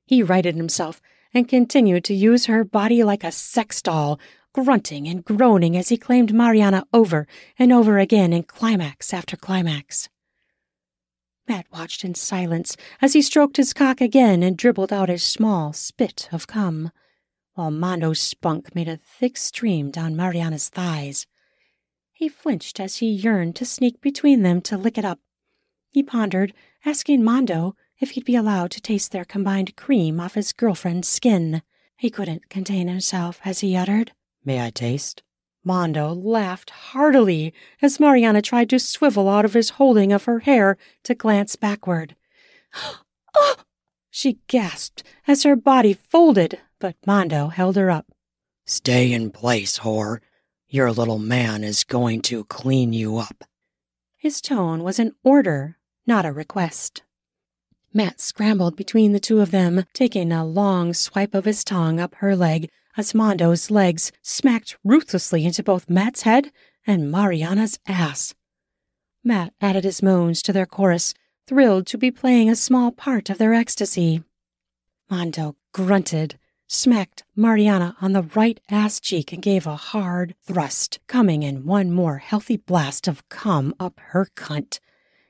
He 0.07 0.23
righted 0.23 0.57
himself 0.57 1.01
and 1.33 1.49
continued 1.49 2.05
to 2.05 2.15
use 2.15 2.47
her 2.47 2.65
body 2.65 3.03
like 3.03 3.25
a 3.25 3.33
sex 3.33 3.83
doll, 3.83 4.19
grunting 4.53 5.07
and 5.07 5.25
groaning 5.25 5.77
as 5.77 5.89
he 5.89 5.97
claimed 5.97 6.35
Mariana 6.35 6.85
over 6.93 7.27
and 7.59 7.73
over 7.73 7.99
again 7.99 8.33
in 8.33 8.43
climax 8.43 9.13
after 9.13 9.37
climax. 9.37 10.09
Matt 11.49 11.67
watched 11.73 12.05
in 12.05 12.15
silence 12.15 12.77
as 13.01 13.15
he 13.15 13.23
stroked 13.23 13.57
his 13.57 13.73
cock 13.73 14.01
again 14.01 14.43
and 14.43 14.57
dribbled 14.57 14.93
out 14.93 15.09
a 15.09 15.19
small 15.19 15.73
spit 15.73 16.29
of 16.31 16.47
cum, 16.47 16.91
while 17.55 17.71
Mondo's 17.71 18.21
spunk 18.21 18.75
made 18.75 18.89
a 18.89 18.99
thick 18.99 19.37
stream 19.37 19.91
down 19.91 20.15
Mariana's 20.15 20.69
thighs. 20.69 21.27
He 22.13 22.29
flinched 22.29 22.81
as 22.81 22.97
he 22.97 23.07
yearned 23.07 23.57
to 23.57 23.65
sneak 23.65 24.01
between 24.01 24.43
them 24.43 24.61
to 24.63 24.77
lick 24.77 24.99
it 24.99 25.05
up. 25.05 25.21
He 25.91 26.03
pondered, 26.03 26.53
asking 26.85 27.25
Mondo 27.25 27.75
if 28.01 28.11
he'd 28.11 28.25
be 28.25 28.37
allowed 28.37 28.71
to 28.73 28.81
taste 28.81 29.13
their 29.13 29.25
combined 29.25 29.77
cream 29.77 30.21
off 30.21 30.35
his 30.35 30.53
girlfriend's 30.53 31.09
skin. 31.09 31.63
He 31.97 32.11
couldn't 32.11 32.49
contain 32.49 32.89
himself 32.89 33.41
as 33.45 33.61
he 33.61 33.77
uttered, 33.77 34.13
May 34.45 34.65
I 34.65 34.71
taste? 34.71 35.23
Mondo 35.65 36.13
laughed 36.13 36.71
heartily 36.71 37.53
as 37.83 38.01
Mariana 38.01 38.41
tried 38.41 38.71
to 38.71 38.79
swivel 38.79 39.29
out 39.29 39.45
of 39.45 39.55
his 39.55 39.71
holding 39.71 40.13
of 40.13 40.25
her 40.25 40.39
hair 40.39 40.79
to 41.03 41.15
glance 41.15 41.57
backward. 41.57 42.17
oh! 43.37 43.57
She 44.11 44.39
gasped 44.47 45.03
as 45.27 45.43
her 45.43 45.57
body 45.57 45.93
folded, 45.93 46.59
but 46.79 46.97
Mondo 47.07 47.49
held 47.49 47.77
her 47.77 47.91
up. 47.91 48.07
Stay 48.65 49.13
in 49.13 49.31
place, 49.31 49.81
whore. 49.81 50.21
Your 50.69 50.93
little 50.93 51.19
man 51.19 51.65
is 51.65 51.85
going 51.85 52.23
to 52.23 52.45
clean 52.45 52.93
you 52.93 53.19
up. 53.19 53.45
His 54.17 54.41
tone 54.41 54.83
was 54.83 54.99
an 54.99 55.15
order, 55.23 55.79
not 56.07 56.27
a 56.27 56.33
request. 56.33 57.03
Matt 57.93 58.21
scrambled 58.21 58.77
between 58.77 59.13
the 59.13 59.21
two 59.21 59.41
of 59.41 59.51
them, 59.51 59.85
taking 59.93 60.31
a 60.31 60.45
long 60.45 60.93
swipe 60.93 61.35
of 61.35 61.45
his 61.45 61.65
tongue 61.65 61.99
up 61.99 62.15
her 62.17 62.37
leg 62.37 62.69
as 62.97 63.15
Mondo's 63.15 63.71
legs 63.71 64.13
smacked 64.23 64.77
ruthlessly 64.85 65.45
into 65.45 65.63
both 65.63 65.89
Matt's 65.89 66.23
head 66.23 66.51
and 66.87 67.11
Mariana's 67.11 67.79
ass. 67.87 68.35
Matt 69.25 69.53
added 69.61 69.85
his 69.85 70.03
moans 70.03 70.43
to 70.43 70.53
their 70.53 70.67
chorus, 70.67 71.15
thrilled 71.47 71.87
to 71.87 71.99
be 71.99 72.11
playing 72.11 72.51
a 72.51 72.57
small 72.57 72.93
part 72.93 73.31
of 73.31 73.39
their 73.39 73.55
ecstasy. 73.55 74.23
Mondo 75.11 75.57
grunted 75.73 76.39
smacked 76.69 77.25
Mariana 77.35 77.97
on 78.01 78.13
the 78.13 78.23
right 78.23 78.61
ass 78.71 79.01
cheek 79.01 79.33
and 79.33 79.43
gave 79.43 79.67
a 79.67 79.77
hard 79.77 80.35
thrust, 80.43 81.01
coming 81.07 81.43
in 81.43 81.65
one 81.65 81.91
more 81.91 82.19
healthy 82.19 82.59
blast 82.59 83.09
of 83.09 83.27
cum 83.31 83.75
up 83.81 83.99
her 84.09 84.29
cunt. 84.37 84.79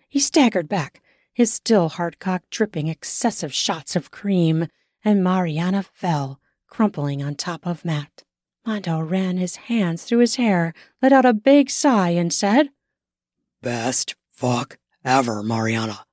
He 0.09 0.19
staggered 0.19 0.69
back, 0.69 1.01
his 1.39 1.53
still 1.53 1.89
hard 1.91 2.19
cock 2.19 2.43
dripping 2.51 2.89
excessive 2.89 3.55
shots 3.55 3.95
of 3.95 4.11
cream, 4.11 4.67
and 5.05 5.23
Mariana 5.23 5.85
fell, 5.85 6.41
crumpling 6.67 7.23
on 7.23 7.37
top 7.37 7.65
of 7.65 7.85
Matt. 7.85 8.25
Mondo 8.67 8.99
ran 8.99 9.37
his 9.37 9.55
hands 9.71 10.03
through 10.03 10.19
his 10.19 10.35
hair, 10.35 10.75
let 11.01 11.13
out 11.13 11.25
a 11.25 11.33
big 11.33 11.71
sigh, 11.71 12.11
and 12.11 12.33
said, 12.33 12.71
Best 13.63 14.17
fuck 14.29 14.79
ever, 15.05 15.45
Mariana. 15.45 16.05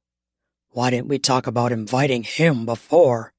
Why 0.69 0.91
didn't 0.91 1.07
we 1.07 1.17
talk 1.17 1.47
about 1.47 1.71
inviting 1.71 2.21
him 2.21 2.63
before? 2.63 3.33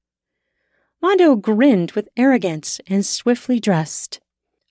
Mondo 1.01 1.37
grinned 1.37 1.91
with 1.91 2.09
arrogance 2.17 2.81
and 2.87 3.05
swiftly 3.05 3.61
dressed. 3.61 4.19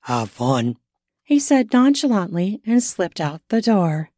Have 0.01 0.31
fun, 0.31 0.77
he 1.25 1.39
said 1.39 1.73
nonchalantly 1.73 2.61
and 2.67 2.83
slipped 2.83 3.23
out 3.23 3.41
the 3.49 3.63
door. 3.63 4.11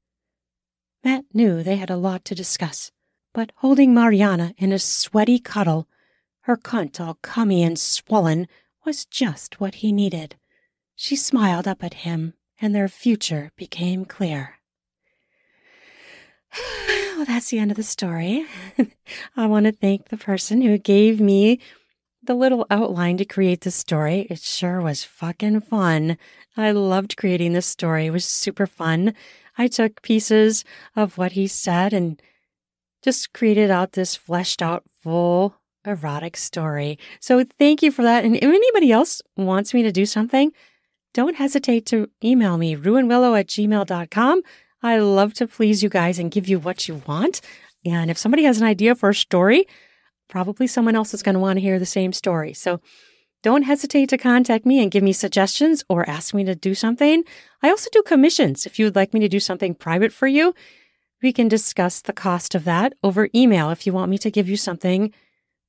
Matt 1.05 1.25
knew 1.33 1.63
they 1.63 1.77
had 1.77 1.91
a 1.91 1.97
lot 1.97 2.25
to 2.27 2.35
discuss, 2.35 2.91
but 3.33 3.53
holding 3.57 3.95
Mariana 3.95 4.55
in 4.59 4.73
a 4.73 4.79
sweaty 4.79 5.39
cuddle, 5.39 5.89
her 6.43 6.57
cunt 6.57 7.01
all 7.01 7.19
cummy 7.23 7.63
and 7.63 7.79
swollen, 7.79 8.49
was 8.85 9.05
just 9.05 9.61
what 9.61 9.77
he 9.77 9.93
needed. 9.93 10.37
She 10.97 11.15
smiled 11.15 11.69
up 11.69 11.85
at 11.85 11.95
him, 11.95 12.35
and 12.61 12.75
their 12.75 12.89
future 12.89 13.53
became 13.57 14.05
clear. 14.05 14.57
well, 17.17 17.25
that's 17.25 17.51
the 17.51 17.59
end 17.59 17.71
of 17.71 17.77
the 17.77 17.83
story. 17.83 18.47
I 19.37 19.47
want 19.47 19.67
to 19.67 19.73
thank 19.73 20.09
the 20.09 20.17
person 20.17 20.63
who 20.63 20.79
gave 20.79 21.21
me 21.21 21.61
the 22.23 22.35
little 22.35 22.67
outline 22.71 23.17
to 23.19 23.25
create 23.25 23.61
this 23.61 23.77
story. 23.77 24.27
It 24.29 24.41
sure 24.41 24.81
was 24.81 25.05
fucking 25.05 25.61
fun. 25.63 26.19
I 26.57 26.73
loved 26.73 27.17
creating 27.17 27.53
this 27.53 27.67
story. 27.67 28.07
It 28.07 28.11
was 28.11 28.25
super 28.25 28.67
fun. 28.67 29.15
I 29.59 29.67
took 29.67 30.01
pieces 30.01 30.65
of 30.97 31.19
what 31.19 31.33
he 31.33 31.47
said 31.47 31.93
and 31.93 32.23
just 33.03 33.33
created 33.33 33.71
out 33.71 33.93
this 33.93 34.17
fleshed 34.17 34.63
out, 34.63 34.85
full 35.03 35.57
erotic 35.85 36.37
story. 36.37 36.99
So 37.21 37.45
thank 37.59 37.83
you 37.83 37.91
for 37.91 38.03
that. 38.03 38.25
And 38.25 38.37
if 38.37 38.43
anybody 38.43 38.93
else 38.93 39.21
wants 39.37 39.75
me 39.75 39.83
to 39.83 39.93
do 39.93 40.07
something, 40.07 40.53
don't 41.15 41.37
hesitate 41.37 41.87
to 41.87 42.09
email 42.23 42.59
me, 42.59 42.77
ruanwillow 42.77 43.39
at 43.39 43.49
gmail.com. 43.49 44.43
I 44.83 44.99
love 44.99 45.35
to 45.35 45.47
please 45.49 45.83
you 45.83 45.89
guys 45.89 46.19
and 46.19 46.31
give 46.31 46.49
you 46.49 46.59
what 46.59 46.87
you 46.87 47.03
want. 47.07 47.41
And 47.85 48.11
if 48.11 48.19
somebody 48.19 48.45
has 48.45 48.61
an 48.61 48.67
idea 48.67 48.95
for 48.95 49.11
a 49.11 49.15
story, 49.15 49.67
probably 50.29 50.67
someone 50.67 50.95
else 50.95 51.15
is 51.15 51.23
going 51.23 51.35
to 51.35 51.41
want 51.41 51.57
to 51.57 51.61
hear 51.63 51.79
the 51.79 51.87
same 51.87 52.13
story. 52.13 52.53
So 52.53 52.81
don't 53.43 53.63
hesitate 53.63 54.09
to 54.09 54.19
contact 54.19 54.67
me 54.67 54.83
and 54.83 54.91
give 54.91 55.03
me 55.03 55.13
suggestions 55.13 55.85
or 55.89 56.09
ask 56.09 56.35
me 56.35 56.45
to 56.45 56.55
do 56.55 56.75
something. 56.75 57.23
I 57.63 57.71
also 57.71 57.89
do 57.93 58.03
commissions. 58.03 58.67
If 58.67 58.79
you 58.79 58.87
would 58.87 58.97
like 58.97 59.15
me 59.15 59.21
to 59.21 59.29
do 59.29 59.41
something 59.41 59.75
private 59.75 60.13
for 60.13 60.27
you, 60.27 60.55
we 61.23 61.33
can 61.33 61.49
discuss 61.49 62.01
the 62.01 62.13
cost 62.13 62.55
of 62.55 62.65
that 62.65 62.95
over 63.03 63.29
email. 63.35 63.71
If 63.71 63.87
you 63.87 63.93
want 63.93 64.11
me 64.11 64.19
to 64.19 64.31
give 64.31 64.49
you 64.49 64.57
something 64.57 65.13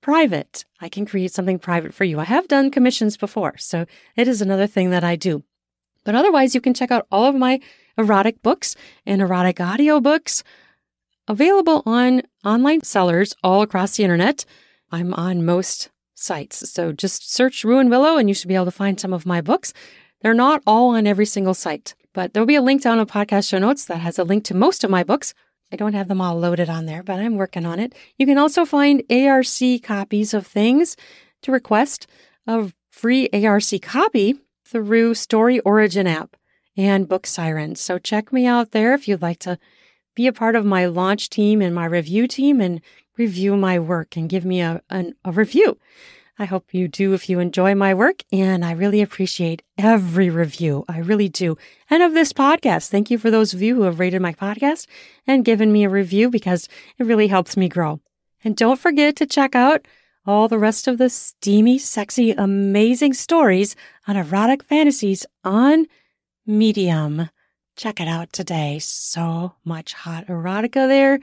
private, 0.02 0.66
I 0.80 0.90
can 0.90 1.06
create 1.06 1.34
something 1.34 1.60
private 1.60 1.94
for 1.94 2.06
you. 2.06 2.20
I 2.20 2.26
have 2.26 2.48
done 2.48 2.72
commissions 2.72 3.18
before, 3.18 3.58
so 3.58 3.86
it 4.16 4.28
is 4.28 4.42
another 4.42 4.68
thing 4.68 4.90
that 4.92 5.04
I 5.04 5.16
do. 5.16 5.44
But 6.04 6.16
otherwise, 6.16 6.56
you 6.56 6.62
can 6.62 6.74
check 6.74 6.92
out 6.92 7.08
all 7.12 7.26
of 7.26 7.36
my 7.36 7.60
erotic 7.98 8.42
books 8.42 8.76
and 9.06 9.22
erotic 9.22 9.58
audiobooks 9.58 10.44
available 11.28 11.84
on 11.86 12.24
online 12.44 12.82
sellers 12.82 13.36
all 13.44 13.62
across 13.62 13.98
the 13.98 14.04
internet. 14.04 14.46
I'm 14.92 15.14
on 15.14 15.46
most 15.46 15.90
sites. 16.24 16.70
So 16.70 16.92
just 16.92 17.32
search 17.32 17.64
Ruan 17.64 17.90
Willow 17.90 18.18
and 18.18 18.30
you 18.30 18.36
should 18.36 18.48
be 18.48 18.56
able 18.56 18.66
to 18.66 18.72
find 18.72 19.00
some 19.00 19.14
of 19.14 19.26
my 19.26 19.42
books. 19.42 19.74
They're 20.22 20.34
not 20.34 20.62
all 20.68 20.90
on 20.90 21.08
every 21.08 21.26
single 21.26 21.54
site, 21.54 21.96
but 22.14 22.34
there'll 22.34 22.48
be 22.48 22.56
a 22.56 22.62
link 22.62 22.82
down 22.82 23.00
in 23.00 23.06
podcast 23.06 23.50
show 23.50 23.60
notes 23.60 23.86
that 23.86 23.98
has 23.98 24.20
a 24.20 24.24
link 24.24 24.44
to 24.46 24.54
most 24.54 24.84
of 24.84 24.90
my 24.90 25.04
books. 25.04 25.34
I 25.72 25.76
don't 25.76 25.94
have 25.94 26.08
them 26.08 26.22
all 26.22 26.38
loaded 26.38 26.70
on 26.70 26.86
there, 26.86 27.04
but 27.04 27.20
I'm 27.20 27.36
working 27.36 27.66
on 27.66 27.80
it. 27.80 27.94
You 28.18 28.26
can 28.26 28.38
also 28.38 28.66
find 28.66 29.04
ARC 29.10 29.46
copies 29.84 30.34
of 30.34 30.48
things 30.48 30.98
to 31.44 31.52
request 31.52 32.08
a 32.48 32.72
free 32.90 33.30
ARC 33.32 33.82
copy 33.82 34.36
through 34.66 35.14
Story 35.14 35.60
Origin 35.62 36.08
app 36.08 36.36
and 36.76 37.08
Book 37.08 37.28
Siren. 37.28 37.76
So 37.76 37.98
check 37.98 38.34
me 38.34 38.46
out 38.46 38.72
there 38.72 38.94
if 38.94 39.08
you'd 39.08 39.22
like 39.22 39.40
to 39.40 39.60
be 40.20 40.28
a 40.28 40.34
part 40.34 40.54
of 40.54 40.66
my 40.66 40.86
launch 40.86 41.30
team 41.30 41.62
and 41.62 41.74
my 41.74 41.86
review 41.86 42.28
team 42.28 42.60
and 42.60 42.82
review 43.18 43.56
my 43.56 43.80
work 43.80 44.18
and 44.18 44.28
give 44.28 44.44
me 44.44 44.60
a, 44.60 44.82
an, 44.90 45.16
a 45.24 45.32
review. 45.32 45.78
I 46.38 46.44
hope 46.44 46.74
you 46.74 46.90
do 46.90 47.14
if 47.14 47.30
you 47.30 47.40
enjoy 47.40 47.74
my 47.74 47.94
work, 47.94 48.24
and 48.30 48.66
I 48.66 48.74
really 48.74 49.02
appreciate 49.02 49.62
every 49.78 50.30
review. 50.30 50.84
I 50.90 51.00
really 51.00 51.30
do. 51.30 51.58
And 51.90 52.04
of 52.04 52.14
this 52.14 52.34
podcast, 52.34 52.90
thank 52.90 53.10
you 53.10 53.18
for 53.18 53.32
those 53.32 53.54
of 53.54 53.62
you 53.62 53.76
who 53.76 53.84
have 53.84 53.98
rated 53.98 54.22
my 54.22 54.34
podcast 54.34 54.88
and 55.26 55.46
given 55.46 55.72
me 55.72 55.86
a 55.86 55.90
review 55.90 56.30
because 56.30 56.68
it 56.98 57.06
really 57.06 57.28
helps 57.28 57.56
me 57.56 57.70
grow. 57.70 58.02
And 58.44 58.58
don't 58.58 58.78
forget 58.78 59.16
to 59.16 59.26
check 59.26 59.56
out 59.56 59.88
all 60.26 60.50
the 60.50 60.60
rest 60.60 60.86
of 60.86 60.98
the 60.98 61.10
steamy, 61.10 61.78
sexy, 61.78 62.32
amazing 62.32 63.14
stories 63.14 63.74
on 64.06 64.18
erotic 64.18 64.64
fantasies 64.64 65.26
on 65.46 65.86
Medium. 66.46 67.30
Check 67.80 68.02
it 68.02 68.10
out 68.10 68.34
today. 68.34 68.78
So 68.80 69.54
much 69.64 69.94
hot 69.94 70.28
erotica 70.28 70.86
there. 70.86 71.18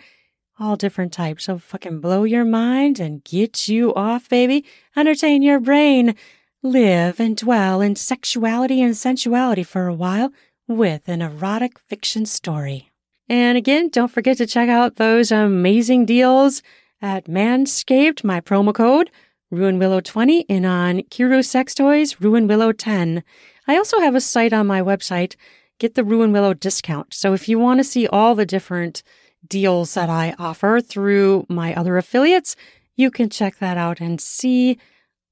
All 0.59 0.75
different 0.75 1.13
types 1.13 1.51
of 1.51 1.63
fucking 1.63 2.01
blow 2.01 2.25
your 2.25 2.47
mind 2.47 2.99
and 2.99 3.23
get 3.23 3.69
you 3.69 3.93
off, 3.93 4.31
baby. 4.31 4.65
Entertain 4.97 5.43
your 5.43 5.61
brain. 5.61 6.15
Live 6.63 7.21
and 7.21 7.37
dwell 7.37 7.83
in 7.83 7.95
sexuality 7.95 8.81
and 8.81 8.97
sensuality 8.97 9.67
for 9.67 9.87
a 9.87 9.93
while 9.93 10.33
with 10.67 11.11
an 11.11 11.21
erotic 11.21 11.79
fiction 11.79 12.25
story. 12.25 12.91
And 13.29 13.59
again, 13.59 13.91
don't 13.91 14.11
forget 14.11 14.39
to 14.39 14.47
check 14.47 14.71
out 14.71 14.97
those 14.97 15.31
amazing 15.31 16.07
deals 16.07 16.63
at 17.03 17.27
Manscaped, 17.27 18.25
my 18.25 18.41
promo 18.41 18.73
code, 18.73 19.11
Ruan 19.51 19.79
Willow 19.79 20.01
20 20.01 20.47
and 20.49 20.65
on 20.65 21.03
Kiiroo 21.11 21.45
Sex 21.45 21.75
Toys, 21.75 22.19
Ruan 22.19 22.47
Willow 22.47 22.73
10. 22.73 23.23
I 23.69 23.77
also 23.77 24.01
have 24.01 24.15
a 24.15 24.23
site 24.23 24.55
on 24.55 24.67
my 24.67 24.81
website, 24.81 25.37
get 25.79 25.95
the 25.95 26.05
Ruan 26.05 26.33
Willow 26.33 26.55
discount. 26.55 27.15
So 27.15 27.33
if 27.35 27.49
you 27.49 27.59
want 27.59 27.81
to 27.81 27.85
see 27.85 28.07
all 28.07 28.35
the 28.35 28.47
different 28.47 29.03
deals 29.47 29.95
that 29.95 30.09
I 30.09 30.35
offer 30.39 30.81
through 30.81 31.47
my 31.49 31.75
other 31.75 31.97
affiliates, 31.97 32.57
you 32.97 33.11
can 33.11 33.29
check 33.31 33.59
that 33.59 33.77
out 33.77 34.01
and 34.01 34.21
see 34.21 34.79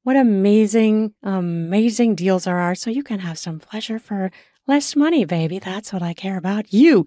what 0.03 0.17
amazing, 0.17 1.15
amazing 1.23 2.15
deals 2.15 2.45
there 2.45 2.59
are 2.59 2.75
so 2.75 2.91
you 2.91 3.03
can 3.03 3.21
have 3.21 3.39
some 3.39 3.59
pleasure 3.59 3.99
for 3.99 4.31
less 4.67 4.95
money, 4.95 5.25
baby. 5.25 5.59
That's 5.59 5.93
what 5.93 6.03
I 6.03 6.13
care 6.13 6.37
about. 6.37 6.73
You 6.73 7.07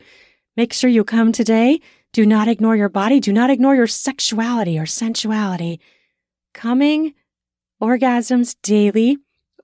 make 0.56 0.74
sure 0.74 0.90
you 0.90 1.04
come 1.04 1.32
today. 1.32 1.80
Do 2.12 2.26
not 2.26 2.48
ignore 2.48 2.76
your 2.76 2.90
body. 2.90 3.20
Do 3.20 3.32
not 3.32 3.52
ignore 3.52 3.76
your 3.76 3.88
sexuality 3.88 4.80
or 4.80 4.86
sensuality 4.86 5.80
coming 6.54 7.14
orgasms 7.82 8.56
daily 8.64 9.18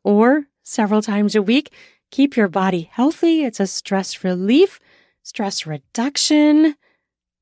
or 0.04 0.46
several 0.62 1.02
times 1.02 1.36
a 1.36 1.42
week. 1.42 1.74
Keep 2.14 2.38
your 2.38 2.48
body 2.48 2.92
healthy. 2.92 3.44
It's 3.44 3.60
a 3.60 3.66
stress 3.66 4.24
relief, 4.24 4.80
stress 5.24 5.66
reduction. 5.66 6.76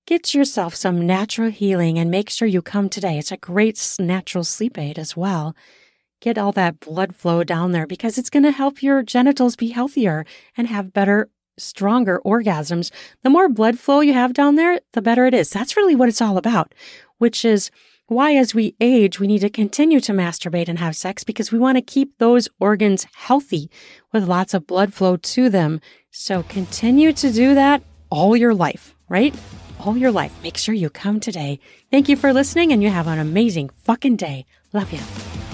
Get 0.07 0.33
yourself 0.33 0.75
some 0.75 1.05
natural 1.05 1.49
healing 1.49 1.99
and 1.99 2.09
make 2.09 2.29
sure 2.29 2.47
you 2.47 2.61
come 2.61 2.87
today. 2.87 3.17
It's 3.17 3.33
a 3.33 3.35
great 3.35 3.97
natural 3.99 4.45
sleep 4.45 4.77
aid 4.77 4.97
as 4.97 5.17
well. 5.17 5.57
Get 6.21 6.37
all 6.37 6.53
that 6.53 6.79
blood 6.79 7.13
flow 7.17 7.43
down 7.43 7.73
there 7.73 7.85
because 7.85 8.17
it's 8.17 8.29
going 8.29 8.43
to 8.43 8.51
help 8.51 8.81
your 8.81 9.03
genitals 9.03 9.57
be 9.57 9.71
healthier 9.71 10.25
and 10.55 10.67
have 10.67 10.93
better, 10.93 11.29
stronger 11.57 12.21
orgasms. 12.25 12.91
The 13.23 13.29
more 13.29 13.49
blood 13.49 13.77
flow 13.77 13.99
you 13.99 14.13
have 14.13 14.31
down 14.31 14.55
there, 14.55 14.79
the 14.93 15.01
better 15.01 15.25
it 15.25 15.33
is. 15.33 15.49
That's 15.49 15.75
really 15.75 15.95
what 15.95 16.07
it's 16.07 16.21
all 16.21 16.37
about, 16.37 16.73
which 17.17 17.43
is 17.43 17.71
why, 18.11 18.35
as 18.35 18.53
we 18.53 18.75
age, 18.81 19.21
we 19.21 19.27
need 19.27 19.39
to 19.39 19.49
continue 19.49 20.01
to 20.01 20.11
masturbate 20.11 20.67
and 20.67 20.79
have 20.79 20.97
sex 20.97 21.23
because 21.23 21.49
we 21.49 21.57
want 21.57 21.77
to 21.77 21.81
keep 21.81 22.17
those 22.17 22.49
organs 22.59 23.07
healthy 23.13 23.71
with 24.11 24.27
lots 24.27 24.53
of 24.53 24.67
blood 24.67 24.93
flow 24.93 25.15
to 25.15 25.49
them. 25.49 25.79
So 26.11 26.43
continue 26.43 27.13
to 27.13 27.31
do 27.31 27.55
that 27.55 27.83
all 28.09 28.35
your 28.35 28.53
life, 28.53 28.95
right? 29.07 29.33
All 29.79 29.95
your 29.95 30.11
life. 30.11 30.33
Make 30.43 30.57
sure 30.57 30.75
you 30.75 30.89
come 30.89 31.21
today. 31.21 31.61
Thank 31.89 32.09
you 32.09 32.17
for 32.17 32.33
listening 32.33 32.73
and 32.73 32.83
you 32.83 32.89
have 32.89 33.07
an 33.07 33.17
amazing 33.17 33.69
fucking 33.69 34.17
day. 34.17 34.45
Love 34.73 34.91
you. 34.91 35.50